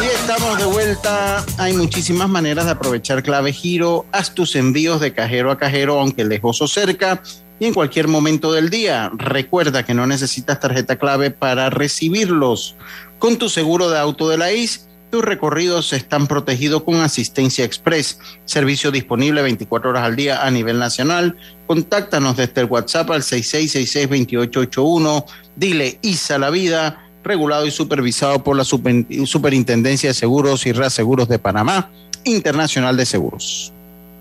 [0.00, 1.44] Estamos de vuelta.
[1.58, 4.06] Hay muchísimas maneras de aprovechar clave giro.
[4.12, 7.20] Haz tus envíos de cajero a cajero, aunque lejos o cerca,
[7.58, 9.10] y en cualquier momento del día.
[9.16, 12.76] Recuerda que no necesitas tarjeta clave para recibirlos.
[13.18, 18.18] Con tu seguro de auto de la IS, tus recorridos están protegidos con asistencia express,
[18.46, 21.36] servicio disponible 24 horas al día a nivel nacional.
[21.66, 25.26] Contáctanos desde el WhatsApp al 6668-2881.
[25.54, 31.28] Dile ISA la vida, regulado y supervisado por la Super- Superintendencia de Seguros y Reaseguros
[31.28, 31.90] de Panamá,
[32.24, 33.70] Internacional de Seguros.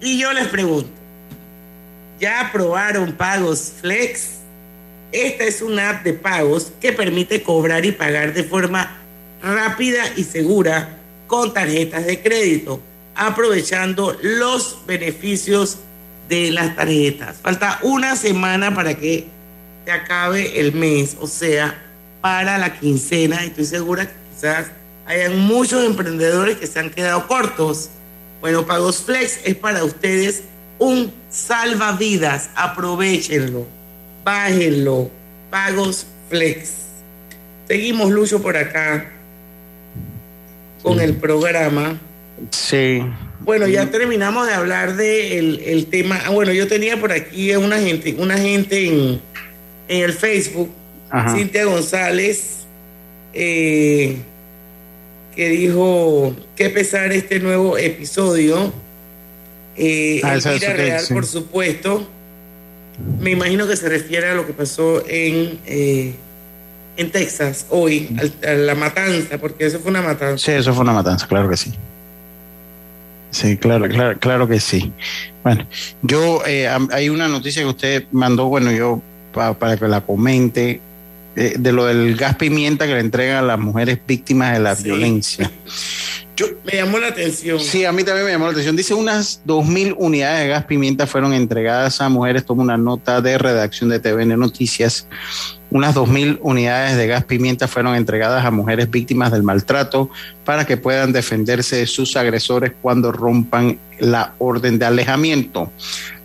[0.02, 0.90] Y yo les pregunto,
[2.20, 4.40] ¿ya aprobaron pagos Flex?
[5.14, 8.98] Esta es una app de pagos que permite cobrar y pagar de forma
[9.42, 12.82] rápida y segura con tarjetas de crédito,
[13.16, 15.78] aprovechando los beneficios
[16.28, 17.38] de las tarjetas.
[17.42, 19.28] Falta una semana para que
[19.86, 21.82] se acabe el mes, o sea,
[22.22, 24.68] para la quincena, estoy segura que quizás
[25.06, 27.90] hayan muchos emprendedores que se han quedado cortos.
[28.42, 30.44] Bueno, Pagos Flex es para ustedes
[30.80, 33.66] un salvavidas, aprovechenlo,
[34.24, 35.10] bájenlo,
[35.50, 36.72] Pagos Flex.
[37.68, 39.10] Seguimos, Lucho, por acá
[40.82, 42.00] con el programa.
[42.52, 43.02] Sí.
[43.42, 46.20] Bueno, ya terminamos de hablar del de el tema.
[46.26, 49.22] Ah, bueno, yo tenía por aquí una gente, una gente en,
[49.88, 50.70] en el Facebook,
[51.10, 51.36] Ajá.
[51.36, 52.60] Cintia González,
[53.34, 54.18] eh,
[55.36, 58.72] que dijo qué pesar este nuevo episodio.
[59.78, 61.14] Eh, Ah, eso que- Real, sí.
[61.14, 62.08] por supuesto.
[63.20, 66.14] Me imagino que se refiere a lo que pasó en, eh,
[66.98, 68.16] en Texas hoy,
[68.46, 70.46] a la matanza, porque eso fue una matanza.
[70.46, 71.74] Sí, eso fue una matanza, claro que sí.
[73.32, 74.92] Sí, claro, claro, claro que sí.
[75.44, 75.66] Bueno,
[76.02, 80.82] yo, eh, hay una noticia que usted mandó, bueno, yo para que la comente,
[81.36, 84.76] eh, de lo del gas pimienta que le entregan a las mujeres víctimas de la
[84.76, 85.50] violencia.
[86.36, 87.60] Yo, me llamó la atención.
[87.60, 88.76] Sí, a mí también me llamó la atención.
[88.76, 92.46] Dice unas 2.000 unidades de gas pimienta fueron entregadas a mujeres.
[92.46, 95.08] Toma una nota de redacción de TVN Noticias.
[95.72, 100.10] Unas 2.000 unidades de gas pimienta fueron entregadas a mujeres víctimas del maltrato
[100.44, 105.72] para que puedan defenderse de sus agresores cuando rompan la orden de alejamiento.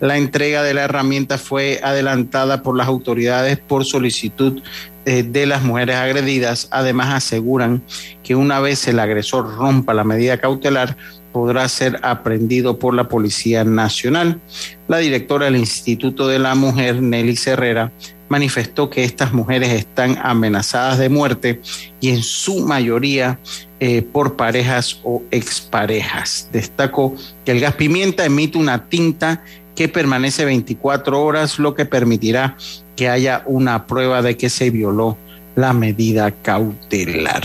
[0.01, 4.61] La entrega de la herramienta fue adelantada por las autoridades por solicitud
[5.05, 6.67] eh, de las mujeres agredidas.
[6.71, 7.81] Además, aseguran
[8.23, 10.97] que una vez el agresor rompa la medida cautelar,
[11.37, 14.41] podrá ser aprendido por la Policía Nacional.
[14.87, 17.91] La directora del Instituto de la Mujer, Nelly Herrera,
[18.27, 21.61] manifestó que estas mujeres están amenazadas de muerte
[22.01, 23.37] y en su mayoría
[23.79, 26.49] eh, por parejas o exparejas.
[26.51, 27.15] Destacó
[27.45, 29.43] que el gas pimienta emite una tinta
[29.75, 32.57] que permanece 24 horas, lo que permitirá
[32.95, 35.19] que haya una prueba de que se violó
[35.55, 37.43] la medida cautelar.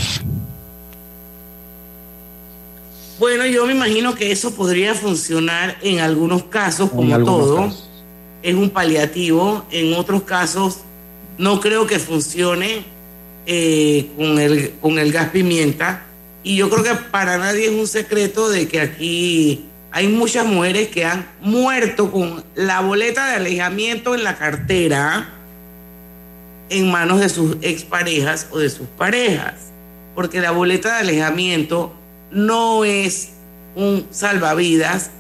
[3.23, 7.73] Bueno, yo me imagino que eso podría funcionar en algunos casos, como todo.
[8.43, 9.65] Es un paliativo.
[9.71, 10.79] En otros casos,
[11.39, 12.83] no creo que funcione
[13.47, 16.03] eh, con, el, con el gas pimienta.
[16.43, 20.89] Y yo creo que para nadie es un secreto de que aquí hay muchas mujeres
[20.89, 25.31] que han muerto con la boleta de alejamiento en la cartera
[26.71, 29.71] en manos de sus exparejas o de sus parejas.
[30.17, 31.93] Porque la boleta de alejamiento
[32.33, 33.31] no es
[33.75, 35.11] un salvavidas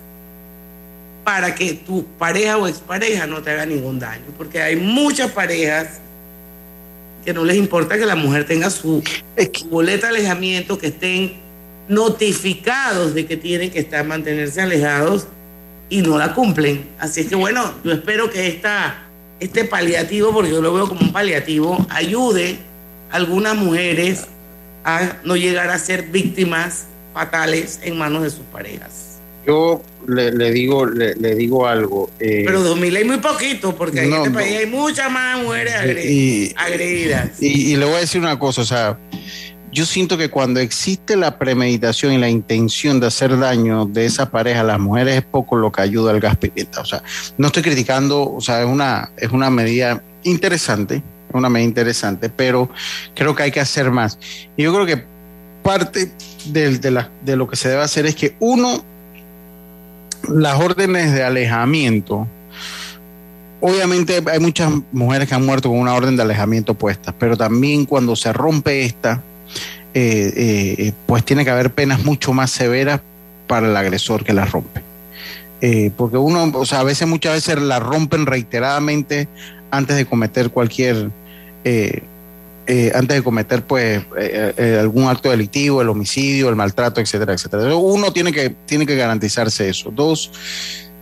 [1.25, 4.25] para que tu pareja o expareja no te haga ningún daño.
[4.37, 6.01] Porque hay muchas parejas
[7.25, 9.03] que no les importa que la mujer tenga su,
[9.71, 11.35] boleta de alejamiento, que estén
[11.89, 15.27] notificados de que tienen que estar mantenerse alejados
[15.89, 16.89] y no la cumplen.
[16.99, 19.05] Así es que bueno, yo espero que esta,
[19.39, 22.59] este paliativo, porque yo lo veo como un paliativo, ayude
[23.11, 24.27] a algunas mujeres
[24.85, 29.13] a no llegar a ser víctimas fatales en manos de sus parejas.
[29.47, 32.11] Yo le, digo le, digo algo.
[32.21, 37.43] Eh, Pero 2000 hay muy poquito, porque en este país hay muchas más mujeres agredidas.
[37.43, 38.99] Y, le voy a decir una cosa, o sea,
[39.73, 44.31] yo siento que cuando existe la premeditación y la intención de hacer daño de esa
[44.31, 46.83] pareja a las mujeres es poco lo que ayuda al gas pimienta.
[46.83, 47.03] O sea,
[47.37, 51.03] no estoy criticando, o sea, es una, es una medida interesante,
[51.33, 52.71] una medida interesante, pero
[53.15, 54.19] creo que hay que hacer más.
[54.57, 55.05] Y yo creo que
[55.63, 56.13] parte
[56.47, 58.83] de, de lo que se debe hacer es que uno,
[60.29, 62.27] las órdenes de alejamiento,
[63.61, 67.87] obviamente hay muchas mujeres que han muerto con una orden de alejamiento puesta, pero también
[67.87, 69.23] cuando se rompe esta,
[69.95, 70.33] eh,
[70.79, 73.01] eh, pues tiene que haber penas mucho más severas
[73.47, 74.83] para el agresor que la rompe.
[75.61, 79.29] Eh, porque uno, o sea, a veces, muchas veces la rompen reiteradamente
[79.71, 81.11] antes de cometer cualquier
[82.75, 87.35] eh, antes de cometer pues eh, eh, algún acto delictivo, el homicidio, el maltrato, etcétera,
[87.35, 87.77] etcétera.
[87.77, 89.91] Uno tiene que, tiene que garantizarse eso.
[89.91, 90.33] Dos,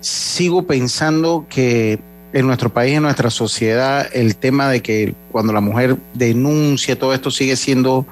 [0.01, 2.01] sigo pensando que
[2.33, 7.15] en nuestro país, en nuestra sociedad, el tema de que cuando la mujer denuncia todo
[7.15, 8.05] esto sigue siendo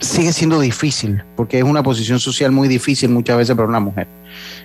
[0.00, 4.08] sigue siendo difícil, porque es una posición social muy difícil muchas veces para una mujer.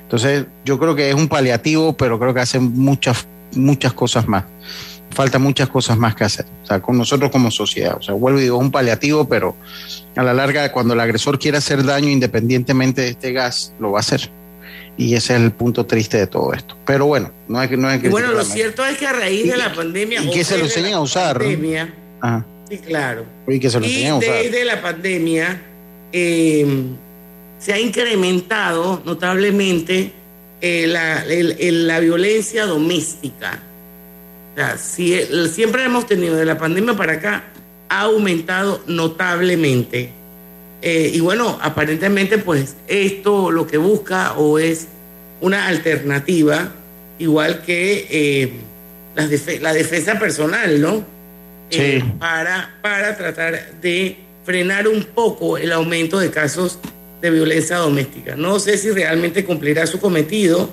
[0.02, 4.44] Entonces, yo creo que es un paliativo, pero creo que hacen muchas, muchas cosas más
[5.12, 7.98] falta muchas cosas más que hacer, o sea, con nosotros como sociedad.
[7.98, 9.56] O sea, vuelvo y digo, un paliativo, pero
[10.16, 14.00] a la larga, cuando el agresor quiere hacer daño independientemente de este gas, lo va
[14.00, 14.30] a hacer.
[14.98, 16.76] Y ese es el punto triste de todo esto.
[16.86, 17.78] Pero bueno, no hay que...
[17.78, 20.24] No hay que bueno, lo cierto es que a raíz de la pandemia...
[20.24, 21.38] Y que se lo enseñen a usar.
[21.38, 21.94] Pandemia,
[22.70, 23.26] Sí, claro.
[23.48, 24.34] Y que se lo enseñen a usar.
[24.34, 25.62] Desde la pandemia
[26.12, 26.96] em,
[27.60, 30.12] se ha incrementado notablemente
[30.60, 33.62] eh, la, la violencia doméstica
[34.78, 35.20] si,
[35.52, 37.44] siempre hemos tenido de la pandemia para acá,
[37.90, 40.12] ha aumentado notablemente.
[40.82, 44.88] Eh, y bueno, aparentemente pues esto lo que busca o es
[45.42, 46.72] una alternativa,
[47.20, 48.52] igual que eh,
[49.62, 51.04] la, defensa personal, ¿no?
[51.70, 52.12] Eh, sí.
[52.20, 56.80] para, para tratar de frenar un poco el aumento de casos
[57.22, 58.36] de violencia doméstica.
[58.36, 60.70] No sé si realmente cumplirá su cometido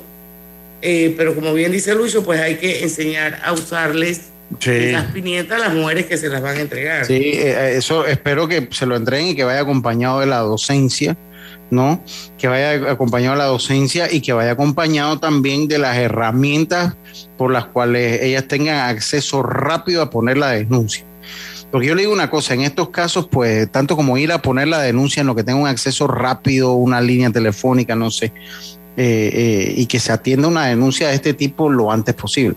[0.84, 4.28] eh, pero como bien dice Lucho, pues hay que enseñar a usarles
[4.60, 7.06] las pimientas a las mujeres que se las van a entregar.
[7.06, 11.16] Sí, eh, eso espero que se lo entreguen y que vaya acompañado de la docencia
[11.70, 12.02] ¿no?
[12.38, 16.96] Que vaya acompañado a la docencia y que vaya acompañado también de las herramientas
[17.36, 21.04] por las cuales ellas tengan acceso rápido a poner la denuncia.
[21.70, 24.68] Porque yo le digo una cosa, en estos casos, pues, tanto como ir a poner
[24.68, 28.32] la denuncia en lo que tenga un acceso rápido, una línea telefónica, no sé,
[28.96, 32.56] eh, eh, y que se atienda una denuncia de este tipo lo antes posible,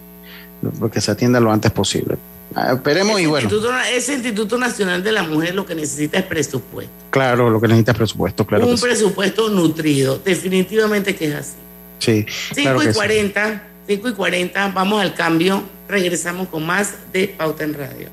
[0.80, 2.18] porque se atienda lo antes posible.
[2.56, 3.50] Ah, esperemos y bueno.
[3.94, 6.92] ese Instituto Nacional de la Mujer lo que necesita es presupuesto.
[7.10, 8.68] Claro, lo que necesita es presupuesto, claro.
[8.68, 11.56] Un presupuesto nutrido, definitivamente que es así.
[12.00, 12.26] Sí.
[12.54, 17.74] 5 y 40, 5 y 40, vamos al cambio, regresamos con más de Pauta en
[17.74, 18.10] Radio.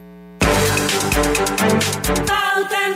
[2.27, 2.95] Pauta en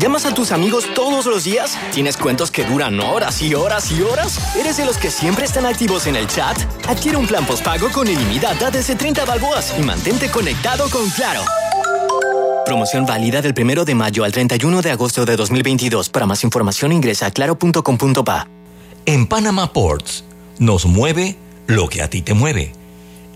[0.00, 1.76] ¿Llamas a tus amigos todos los días?
[1.92, 4.56] ¿Tienes cuentos que duran horas y horas y horas?
[4.56, 6.56] ¿Eres de los que siempre están activos en el chat?
[6.88, 11.42] Adquiere un plan postpago con ilimitada desde 30 balboas y mantente conectado con Claro.
[12.64, 16.08] Promoción válida del 1 de mayo al 31 de agosto de 2022.
[16.08, 18.48] Para más información ingresa a claro.com.pa.
[19.04, 20.24] En Panama Ports
[20.58, 21.36] nos mueve
[21.66, 22.72] lo que a ti te mueve.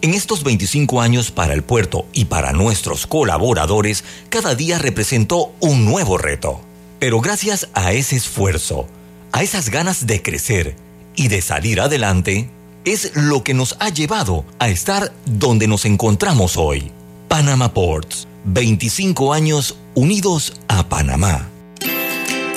[0.05, 5.87] En estos 25 años para el puerto y para nuestros colaboradores, cada día representó un
[5.87, 6.61] nuevo reto.
[6.99, 8.87] Pero gracias a ese esfuerzo,
[9.33, 10.77] a esas ganas de crecer
[11.17, 12.51] y de salir adelante,
[12.85, 16.93] es lo que nos ha llevado a estar donde nos encontramos hoy.
[17.29, 21.49] Panama Ports, 25 años unidos a Panamá.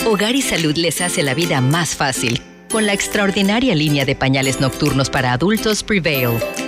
[0.06, 4.60] Hogar y Salud les hace la vida más fácil con la extraordinaria línea de pañales
[4.60, 6.42] nocturnos para adultos Prevail.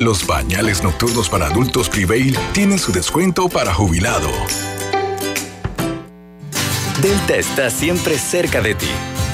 [0.00, 4.28] Los bañales nocturnos para adultos Prevail tienen su descuento para jubilado.
[7.00, 8.90] Delta está siempre cerca de ti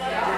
[0.00, 0.37] Yeah.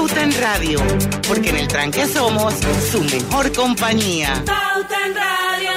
[0.00, 0.80] Pauta en Radio,
[1.28, 2.54] porque en el tranque somos
[2.90, 4.42] su mejor compañía.
[4.46, 5.70] Pauta en Radio.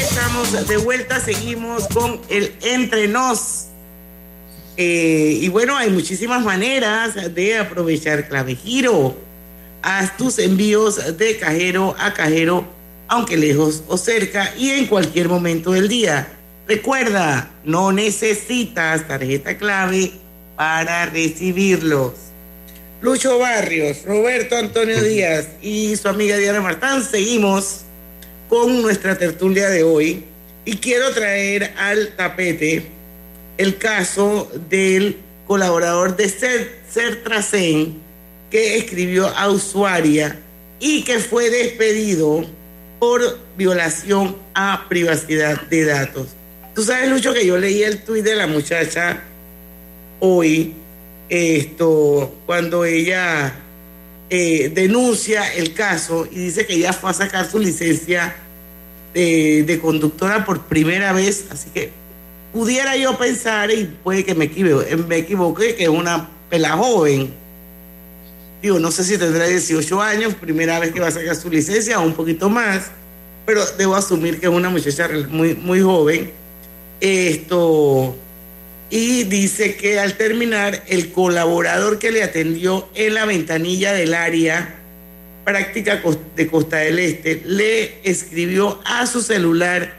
[0.00, 3.66] Estamos de vuelta, seguimos con el Entre Nos.
[4.76, 9.16] Eh, y bueno, hay muchísimas maneras de aprovechar Clave Giro.
[9.80, 12.66] Haz tus envíos de cajero a cajero,
[13.06, 16.32] aunque lejos o cerca y en cualquier momento del día.
[16.66, 20.10] Recuerda, no necesitas tarjeta clave
[20.60, 22.12] para recibirlos.
[23.00, 27.80] Lucho Barrios, Roberto Antonio Díaz y su amiga Diana Martán, seguimos
[28.46, 30.22] con nuestra tertulia de hoy
[30.66, 32.84] y quiero traer al tapete
[33.56, 37.96] el caso del colaborador de Certracen
[38.50, 40.38] que escribió a usuaria
[40.78, 42.44] y que fue despedido
[42.98, 46.26] por violación a privacidad de datos.
[46.74, 49.22] Tú sabes, Lucho, que yo leí el tuit de la muchacha
[50.20, 50.74] hoy,
[51.28, 53.54] esto, cuando ella
[54.28, 58.36] eh, denuncia el caso y dice que ella fue a sacar su licencia
[59.12, 61.90] de, de, conductora por primera vez, así que
[62.52, 67.32] pudiera yo pensar, y puede que me equivoque, me equivoque que es una pela joven.
[68.62, 71.98] Digo, no sé si tendrá 18 años, primera vez que va a sacar su licencia
[71.98, 72.90] un poquito más,
[73.46, 76.30] pero debo asumir que es una muchacha muy, muy joven.
[77.00, 78.14] Esto,
[78.90, 84.74] y dice que al terminar el colaborador que le atendió en la ventanilla del área
[85.44, 86.02] práctica
[86.36, 89.94] de Costa del Este le escribió a su celular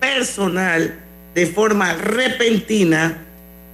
[0.00, 1.00] personal
[1.34, 3.24] de forma repentina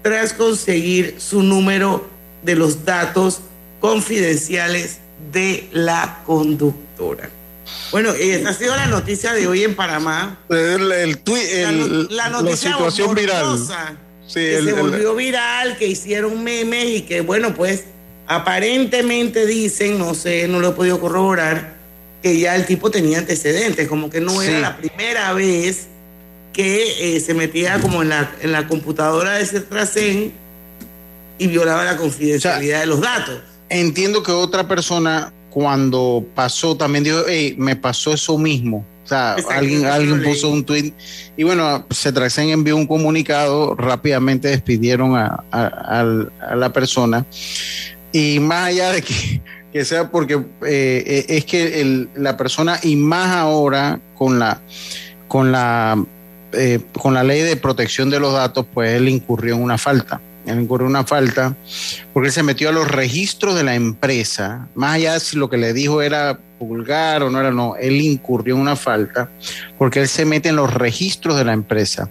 [0.03, 2.09] tras conseguir su número
[2.43, 3.41] de los datos
[3.79, 4.99] confidenciales
[5.33, 7.31] de la conductora.
[7.93, 10.39] Bueno, esa ha sido la noticia de hoy en Panamá.
[10.49, 13.59] El, el, el la, la, noticia la situación viral.
[14.27, 17.85] Sí, que el, se volvió viral, que hicieron memes y que, bueno, pues
[18.27, 21.75] aparentemente dicen, no sé, no lo he podido corroborar,
[22.23, 25.87] que ya el tipo tenía antecedentes, como que no era la primera vez
[26.53, 30.33] que eh, se metía como en la, en la computadora de Cetracen
[31.39, 33.41] y violaba la confidencialidad de los datos.
[33.69, 38.87] Entiendo que otra persona cuando pasó también dijo, hey, me pasó eso mismo.
[39.05, 40.93] O sea, alguien, alguien puso un tweet
[41.37, 47.27] y bueno, Cetraxen envió un comunicado, rápidamente despidieron a, a, la persona.
[48.13, 49.43] Y más allá de que,
[49.73, 54.61] que sea porque eh, es que el, la persona y más ahora con la
[55.29, 56.03] con la
[56.53, 60.21] eh, con la ley de protección de los datos, pues él incurrió en una falta
[60.47, 61.57] él incurrió una falta
[62.13, 65.49] porque él se metió a los registros de la empresa, más allá de si lo
[65.49, 69.29] que le dijo era vulgar o no era, no, él incurrió una falta
[69.79, 72.09] porque él se mete en los registros de la empresa,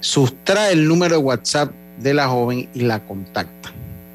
[0.00, 3.72] sustrae el número de WhatsApp de la joven y la contacta.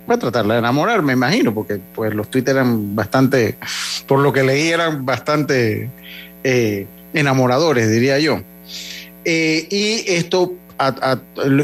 [0.09, 3.57] Va a tratarla de enamorar, me imagino, porque pues los tweets eran bastante,
[4.05, 5.89] por lo que leí, eran bastante
[6.43, 8.41] eh, enamoradores, diría yo.
[9.25, 10.53] Eh, y esto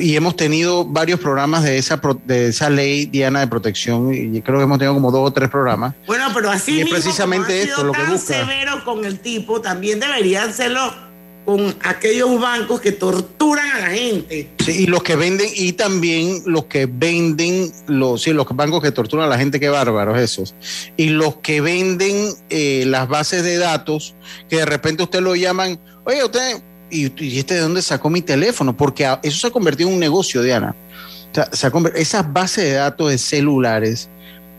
[0.01, 4.57] y hemos tenido varios programas de esa de esa ley Diana de protección y creo
[4.57, 5.95] que hemos tenido como dos o tres programas.
[6.07, 8.35] Bueno, pero así y es precisamente esto lo que busca.
[8.35, 10.93] severo con el tipo, también deberían hacerlo
[11.45, 14.49] con aquellos bancos que torturan a la gente.
[14.59, 18.91] Sí, y los que venden y también los que venden los sí, los bancos que
[18.91, 20.53] torturan a la gente, qué bárbaros esos.
[20.95, 24.15] Y los que venden eh, las bases de datos
[24.47, 28.75] que de repente usted lo llaman, "Oye, usted y, este de dónde sacó mi teléfono,
[28.75, 30.75] porque eso se ha convertido en un negocio, Diana.
[31.31, 34.09] O sea, esas bases de datos de celulares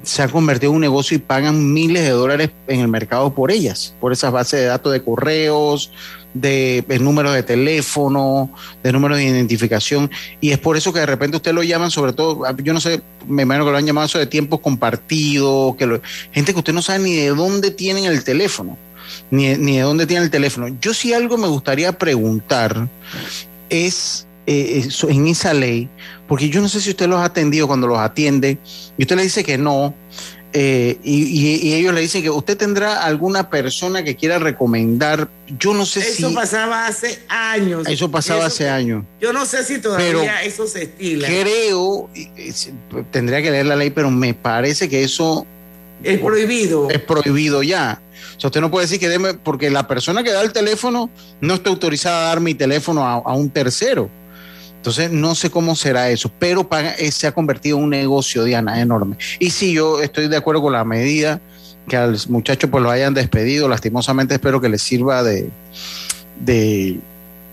[0.02, 3.50] se ha convertido en un negocio y pagan miles de dólares en el mercado por
[3.50, 5.92] ellas, por esas bases de datos de correos,
[6.32, 8.52] de, números de teléfono,
[8.82, 10.10] de números de identificación.
[10.40, 13.02] Y es por eso que de repente usted lo llaman, sobre todo, yo no sé,
[13.26, 15.74] me imagino que lo han llamado eso de tiempos compartidos,
[16.32, 18.78] gente que usted no sabe ni de dónde tienen el teléfono,
[19.30, 20.68] ni, ni de dónde tienen el teléfono.
[20.80, 22.88] Yo sí algo me gustaría preguntar
[23.68, 25.88] es eh, en esa ley,
[26.26, 28.58] porque yo no sé si usted los ha atendido cuando los atiende
[28.98, 29.94] y usted le dice que no,
[30.52, 35.28] eh, y, ellos le dicen que usted tendrá alguna persona que quiera recomendar.
[35.58, 36.24] Yo no sé si.
[36.24, 37.86] Eso pasaba hace años.
[37.86, 39.04] Eso pasaba hace años.
[39.20, 41.28] Yo no sé si todavía eso se estila.
[41.28, 42.10] Creo,
[43.12, 45.46] tendría que leer la ley, pero me parece que eso.
[46.02, 46.90] Es prohibido.
[46.90, 48.00] Es prohibido ya.
[48.36, 51.10] O sea, usted no puede decir que deme, porque la persona que da el teléfono
[51.40, 54.10] no está autorizada a dar mi teléfono a un tercero.
[54.80, 58.80] Entonces, no sé cómo será eso, pero eh, se ha convertido en un negocio, Diana,
[58.80, 59.18] enorme.
[59.38, 61.38] Y sí, yo estoy de acuerdo con la medida
[61.86, 63.68] que al muchacho pues lo hayan despedido.
[63.68, 65.50] Lastimosamente espero que le sirva de,
[66.40, 66.98] de,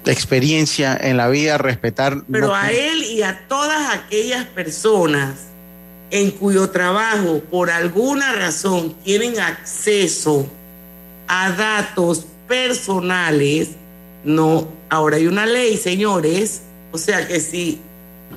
[0.05, 2.23] experiencia en la vida, respetar.
[2.31, 5.47] Pero a él y a todas aquellas personas
[6.11, 10.49] en cuyo trabajo por alguna razón tienen acceso
[11.27, 13.69] a datos personales,
[14.23, 16.61] no, ahora hay una ley, señores,
[16.91, 17.79] o sea que si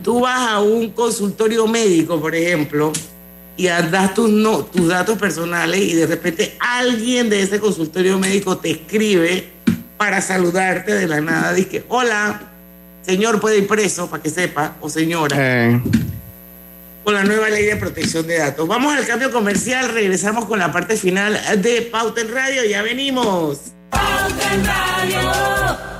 [0.02, 2.92] tú vas a un consultorio médico, por ejemplo,
[3.56, 8.56] y das tus, no, tus datos personales y de repente alguien de ese consultorio médico
[8.56, 9.50] te escribe
[9.98, 12.40] para saludarte de la nada, dice, hola,
[13.02, 15.36] señor puede ir preso, para que sepa, o señora.
[15.38, 15.80] Eh.
[17.10, 18.68] Con la nueva ley de protección de datos.
[18.68, 23.72] Vamos al cambio comercial, regresamos con la parte final de Pauta en Radio, ya venimos.
[23.90, 25.99] Pauta en Radio.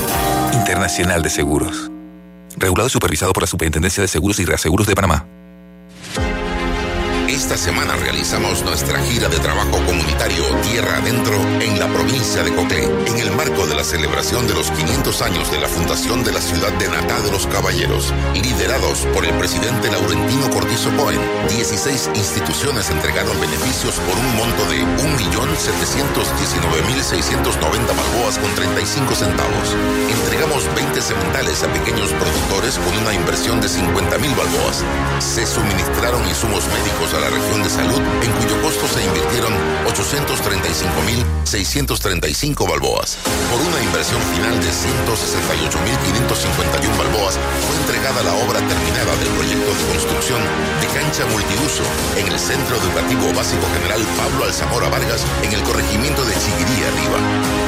[0.53, 1.91] Internacional de Seguros
[2.57, 5.25] regulado y supervisado por la Superintendencia de Seguros y Reaseguros de Panamá.
[7.51, 12.85] Esta semana realizamos nuestra gira de trabajo comunitario Tierra Adentro en la provincia de Coclé,
[12.85, 16.39] en el marco de la celebración de los 500 años de la fundación de la
[16.39, 21.19] ciudad de Natá de los Caballeros, liderados por el presidente Laurentino Cortizo Cohen.
[21.49, 29.75] 16 instituciones entregaron beneficios por un monto de 1.719.690 balboas con 35 centavos.
[30.09, 34.85] Entregamos 20 sementales a pequeños productores con una inversión de 50.000 balboas.
[35.19, 39.51] Se suministraron insumos médicos a la región de salud, en cuyo costo se invirtieron
[39.89, 43.17] 835.635 balboas.
[43.51, 47.37] Por una inversión final de 168.551 balboas,
[47.67, 50.41] fue entregada la obra terminada del proyecto de construcción
[50.81, 51.83] de cancha multiuso
[52.17, 57.17] en el Centro Educativo Básico General Pablo Alzamora Vargas, en el corregimiento de Chiguirí Arriba.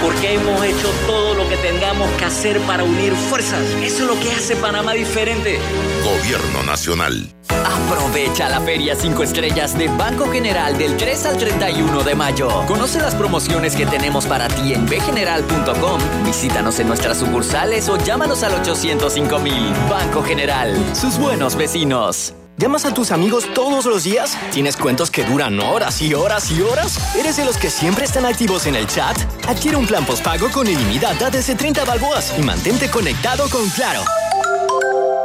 [0.01, 3.63] Porque hemos hecho todo lo que tengamos que hacer para unir fuerzas.
[3.81, 5.59] Eso es lo que hace Panamá diferente.
[6.03, 7.33] Gobierno Nacional.
[7.49, 12.49] Aprovecha la Feria 5 Estrellas de Banco General del 3 al 31 de mayo.
[12.67, 16.01] Conoce las promociones que tenemos para ti en bgeneral.com.
[16.25, 19.73] Visítanos en nuestras sucursales o llámanos al 805 mil.
[19.89, 22.33] Banco General, sus buenos vecinos.
[22.57, 24.37] ¿Llamas a tus amigos todos los días?
[24.51, 27.15] ¿Tienes cuentos que duran horas y horas y horas?
[27.15, 29.17] ¿Eres de los que siempre están activos en el chat?
[29.47, 34.01] Adquiere un plan postpago con ilimitada desde 30 balboas y mantente conectado con Claro.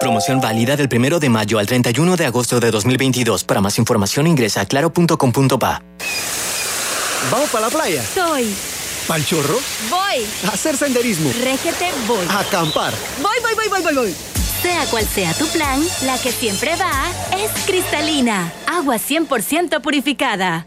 [0.00, 3.44] Promoción válida del 1 de mayo al 31 de agosto de 2022.
[3.44, 5.82] Para más información ingresa a claro.com.pa.
[7.30, 8.02] ¿Vamos para la playa?
[8.02, 8.54] Soy.
[9.08, 9.58] ¿Pal chorro?
[9.90, 10.26] Voy.
[10.46, 11.30] A hacer senderismo.
[11.42, 12.24] Régete, voy.
[12.28, 12.92] A acampar.
[13.20, 14.14] Voy, voy, voy, voy, voy, voy.
[14.62, 18.52] Sea cual sea tu plan, la que siempre va es cristalina.
[18.66, 20.66] Agua 100% purificada.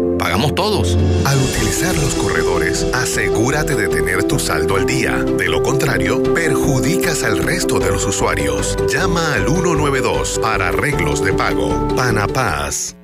[0.21, 0.95] pagamos todos.
[1.25, 5.17] Al utilizar los corredores, asegúrate de tener tu saldo al día.
[5.17, 8.77] De lo contrario, perjudicas al resto de los usuarios.
[8.87, 11.87] Llama al 192 para arreglos de pago.
[11.95, 12.95] Panapaz.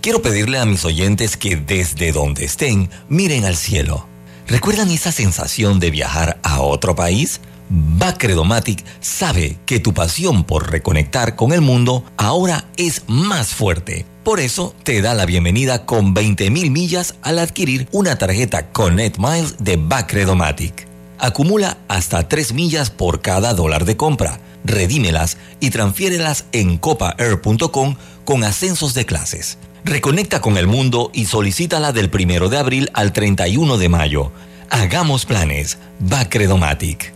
[0.00, 4.08] Quiero pedirle a mis oyentes que desde donde estén miren al cielo.
[4.48, 7.40] ¿Recuerdan esa sensación de viajar a otro país?
[7.76, 14.06] Bacredomatic sabe que tu pasión por reconectar con el mundo ahora es más fuerte.
[14.22, 19.56] Por eso te da la bienvenida con 20.000 millas al adquirir una tarjeta Connect Miles
[19.58, 20.86] de Bacredomatic.
[21.18, 24.38] Acumula hasta 3 millas por cada dólar de compra.
[24.64, 29.58] Redímelas y transfiérelas en copaair.com con ascensos de clases.
[29.84, 34.30] Reconecta con el mundo y solicítala del 1 de abril al 31 de mayo.
[34.70, 35.78] Hagamos planes.
[35.98, 37.13] Bacredomatic.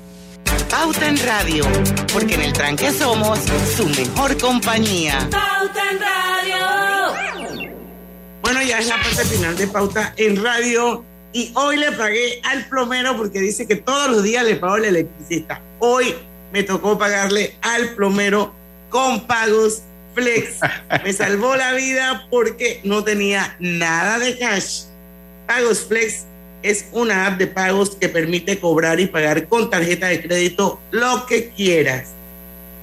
[0.71, 1.65] Pauta en Radio,
[2.13, 3.39] porque en el tranque somos
[3.75, 5.19] su mejor compañía.
[5.31, 7.49] Pauta en Radio.
[8.43, 12.67] Bueno, ya es la parte final de Pauta en Radio y hoy le pagué al
[12.69, 15.61] plomero porque dice que todos los días le pago al electricista.
[15.79, 16.15] Hoy
[16.53, 18.53] me tocó pagarle al plomero
[18.91, 19.83] con pagos
[20.15, 20.59] flex.
[21.03, 24.83] Me salvó la vida porque no tenía nada de cash.
[25.47, 26.27] Pagos flex
[26.63, 31.27] es una app de pagos que permite cobrar y pagar con tarjeta de crédito lo
[31.27, 32.11] que quieras.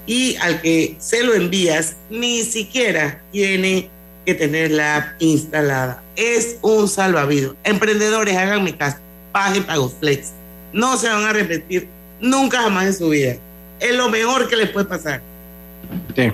[0.07, 3.89] Y al que se lo envías, ni siquiera tiene
[4.25, 6.03] que tener la app instalada.
[6.15, 7.53] Es un salvavidas.
[7.63, 8.97] Emprendedores, háganme caso.
[9.31, 10.31] Paguen pagos flex.
[10.73, 11.87] No se van a repetir
[12.19, 13.35] nunca jamás en su vida.
[13.79, 15.21] Es lo mejor que les puede pasar.
[16.15, 16.31] Sí.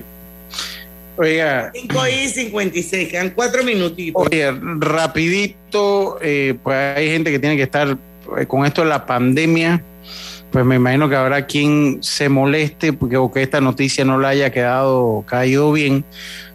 [1.18, 1.72] Oiga.
[1.74, 4.28] 5 y 56, quedan 4 minutitos.
[4.28, 7.98] Oye, rapidito, eh, pues hay gente que tiene que estar
[8.38, 9.84] eh, con esto de la pandemia.
[10.52, 14.28] Pues me imagino que habrá quien se moleste porque o que esta noticia no le
[14.28, 16.04] haya quedado caído bien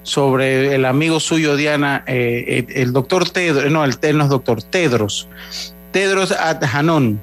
[0.03, 4.63] sobre el amigo suyo, Diana, eh, el, el, doctor Tedros, no, el, no es doctor,
[4.63, 5.29] Tedros,
[5.93, 7.19] Tedros Adhanom.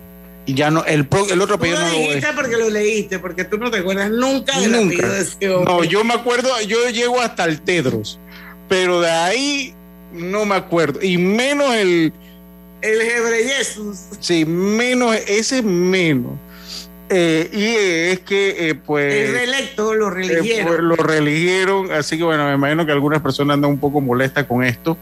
[0.46, 3.58] Y ya no, el, el otro apellido no lo dijiste porque lo leíste, porque tú
[3.58, 4.96] no te acuerdas nunca del Nunca.
[4.96, 5.74] apellido de ese hombre.
[5.74, 8.20] No, yo me acuerdo, yo llego hasta el Tedros,
[8.68, 9.74] pero de ahí
[10.12, 11.00] no me acuerdo.
[11.02, 12.12] Y menos el.
[12.82, 13.98] El Hebreyesus.
[14.20, 16.34] Sí, menos, ese menos.
[17.10, 19.14] Eh, y es que, eh, pues.
[19.14, 20.68] El reelecto lo eh, religieron.
[20.68, 24.46] pues, lo religieron, así que bueno, me imagino que algunas personas andan un poco molestas
[24.46, 24.98] con esto.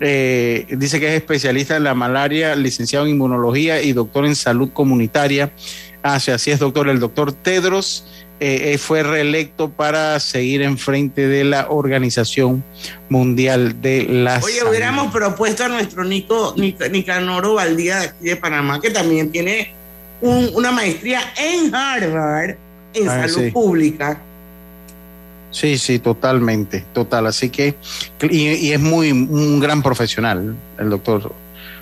[0.00, 4.70] Eh, dice que es especialista en la malaria, licenciado en inmunología y doctor en salud
[4.72, 5.50] comunitaria.
[6.02, 6.88] Ah, sí, así es, doctor.
[6.88, 8.06] El doctor Tedros
[8.38, 12.62] eh, eh, fue reelecto para seguir enfrente de la Organización
[13.08, 14.70] Mundial de la Oye, Salud.
[14.70, 19.72] hubiéramos propuesto a nuestro Nico, Nic- Nicanoro Valdía de aquí de Panamá, que también tiene
[20.20, 22.56] un- una maestría en Harvard
[22.92, 23.50] en Ah, salud sí.
[23.50, 24.20] pública.
[25.56, 27.28] Sí, sí, totalmente, total.
[27.28, 27.76] Así que,
[28.30, 31.32] y, y es muy un gran profesional, el doctor.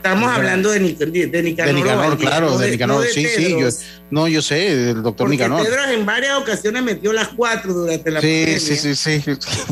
[0.05, 3.09] Estamos hablando de, Nic- de, de Nicanor, De Nicanor, claro, no de Nicanor, no de
[3.09, 3.69] sí, sí, yo,
[4.11, 5.65] no, yo sé, del doctor Porque Nicanor.
[5.65, 8.61] Tedros en varias ocasiones metió las cuatro durante la Sí, pandemia.
[8.61, 9.23] sí, sí, sí.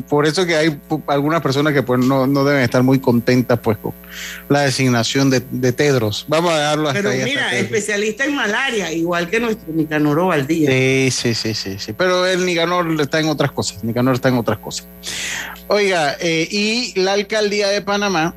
[0.09, 0.75] Por eso que hay
[1.09, 3.93] algunas personas que pues no, no deben estar muy contentas pues con
[4.49, 6.25] la designación de, de Tedros.
[6.29, 7.19] Vamos a dejarlo hasta Pero ahí.
[7.19, 7.65] hasta mira, Tedros.
[7.65, 10.71] especialista en malaria, igual que nuestro Nicanoro Valdía.
[10.71, 11.93] Sí, sí, sí, sí, sí.
[11.93, 13.85] Pero el Nicanor está en otras cosas.
[13.85, 14.87] Nicanor está en otras cosas.
[15.69, 18.35] Oiga, eh, y la alcaldía de Panamá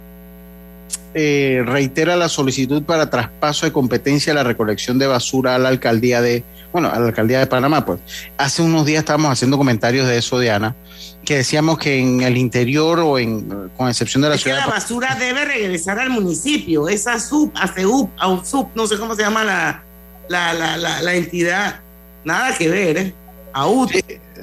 [1.18, 5.70] eh, reitera la solicitud para traspaso de competencia a la recolección de basura a la
[5.70, 6.44] alcaldía de,
[6.74, 7.86] bueno, a la alcaldía de Panamá.
[7.86, 8.00] Pues
[8.38, 10.76] hace unos días estábamos haciendo comentarios de eso, Diana,
[11.24, 14.58] que decíamos que en el interior o en, con excepción de la Es que ciudad.
[14.60, 16.90] la de Pa- basura debe regresar al municipio.
[16.90, 19.84] Esa sub, ACEUP, AUSUP, no sé cómo se llama la,
[20.28, 21.80] la, la, la, la entidad.
[22.26, 23.14] Nada que ver, ¿eh?
[23.54, 23.92] AUT.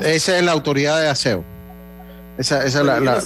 [0.00, 1.44] Esa es la autoridad de aseo.
[2.38, 3.20] Esa, esa es la,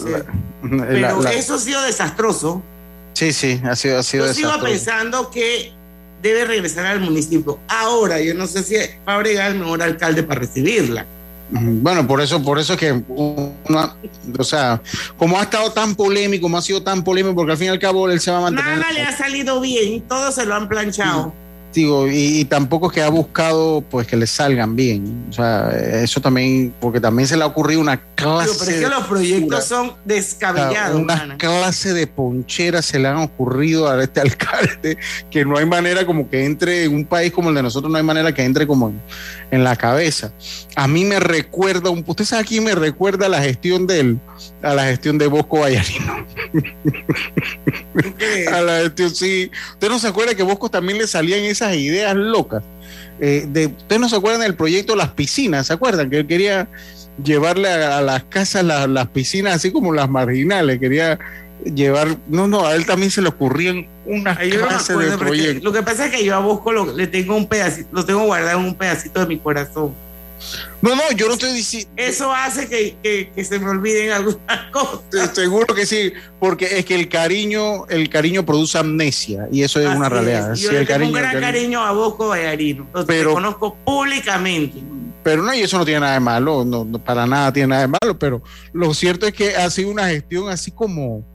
[0.88, 2.60] Pero eso ha sido desastroso.
[3.16, 5.72] Sí, sí, ha sido, ha sido Yo sigo pensando que
[6.20, 7.58] debe regresar al municipio.
[7.66, 11.06] Ahora, yo no sé si Fábrega es el mejor alcalde para recibirla.
[11.48, 14.82] Bueno, por eso, por eso es que o sea,
[15.16, 17.78] como ha estado tan polémico, como ha sido tan polémico, porque al fin y al
[17.78, 18.80] cabo él se va a mantener.
[18.80, 21.32] Nada le ha salido bien, todos se lo han planchado
[21.76, 25.26] y, tampoco es que ha buscado pues que le salgan bien.
[25.28, 28.52] O sea, eso también, porque también se le ha ocurrido una clase.
[28.58, 31.00] pero es que los proyectos son descabellados.
[31.00, 34.98] una clase de poncheras se le han ocurrido a este alcalde
[35.30, 37.98] que no hay manera como que entre en un país como el de nosotros, no
[37.98, 38.92] hay manera que entre como
[39.50, 40.32] en, la cabeza.
[40.74, 44.20] A mí me recuerda, usted sabe aquí me recuerda la gestión de él,
[44.62, 46.26] a la gestión de Bosco Vallarino.
[48.52, 49.50] a la gestión, sí.
[49.72, 52.62] Usted no se acuerda que Bosco también le salían esas ideas locas.
[53.18, 55.66] Eh, de, ¿Ustedes no se acuerdan del proyecto Las Piscinas?
[55.66, 56.10] ¿Se acuerdan?
[56.10, 56.68] Que él quería
[57.22, 61.18] llevarle a, las casas las piscinas así como las marginales, quería
[61.64, 65.64] llevar, no, no, a él también se le ocurrían una clase de proyectos.
[65.64, 68.60] Lo que pasa es que yo a Bosco le tengo un pedacito, lo tengo guardado
[68.60, 69.94] en un pedacito de mi corazón.
[70.82, 71.90] No, no, yo no estoy diciendo.
[71.96, 75.34] Eso hace que, se me olviden algunas cosas.
[75.34, 79.88] Seguro que sí, porque es que el cariño, el cariño produce amnesia y eso es
[79.88, 80.54] una realidad.
[80.54, 84.82] Yo le tengo un gran cariño, a Bosco Vallarino, pero, conozco públicamente.
[85.22, 87.88] Pero no, y eso no tiene nada de malo, no, para nada tiene nada de
[87.88, 91.26] malo, pero lo cierto es que ha sido una gestión así como,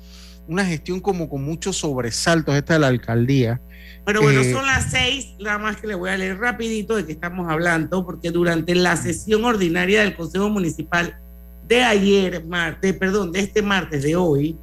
[0.48, 3.60] una gestión como con muchos sobresaltos esta de la alcaldía
[4.06, 7.06] pero bueno, eh, son las seis, nada más que le voy a leer rapidito de
[7.06, 11.20] qué estamos hablando, porque durante la sesión ordinaria del Consejo Municipal
[11.68, 14.58] de ayer, martes, perdón, de este martes de hoy,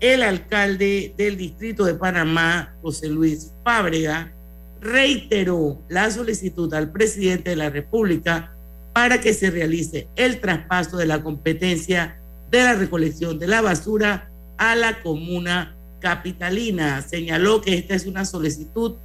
[0.00, 4.32] el alcalde del distrito de Panamá, José Luis Fábrega,
[4.80, 8.52] reiteró la solicitud al presidente de la República
[8.92, 12.20] para que se realice el traspaso de la competencia
[12.50, 18.26] de la recolección de la basura a la comuna capitalina señaló que esta es una
[18.26, 18.96] solicitud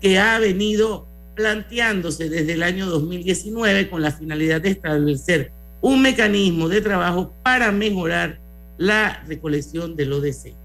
[0.00, 6.68] que ha venido planteándose desde el año 2019 con la finalidad de establecer un mecanismo
[6.68, 8.38] de trabajo para mejorar
[8.78, 10.58] la recolección de los desechos.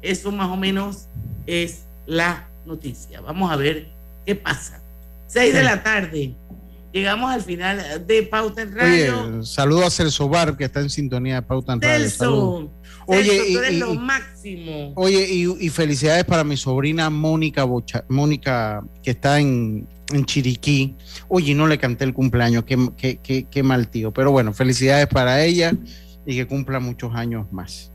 [0.00, 1.08] Eso más o menos
[1.46, 3.20] es la noticia.
[3.20, 3.88] Vamos a ver
[4.24, 4.80] qué pasa.
[5.26, 6.34] Seis de la tarde.
[6.92, 9.24] Llegamos al final de Pauta en Radio.
[9.24, 11.98] Oye, saludo a Celso Bar, que está en sintonía de Pauta en Radio.
[11.98, 12.70] Celso,
[13.10, 14.92] Oye, tú eres lo máximo.
[14.94, 19.86] Oye, y, felicidades para mi sobrina Mónica Bocha, Mónica, que está en,
[20.24, 20.96] Chiriquí.
[21.28, 24.12] Oye, no le canté el cumpleaños, qué, qué, qué mal tío.
[24.12, 25.72] Pero bueno, felicidades para ella
[26.26, 27.90] y que cumpla muchos años más.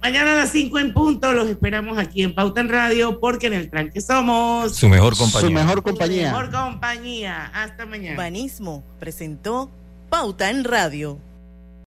[0.00, 3.54] Mañana a las 5 en punto los esperamos aquí en Pauta en Radio porque en
[3.54, 5.48] el tranque somos su mejor compañía.
[5.48, 6.30] Su mejor compañía.
[6.30, 7.50] Su mejor compañía.
[7.52, 8.16] Hasta mañana.
[8.16, 9.70] Banismo presentó
[10.08, 11.18] Pauta en Radio.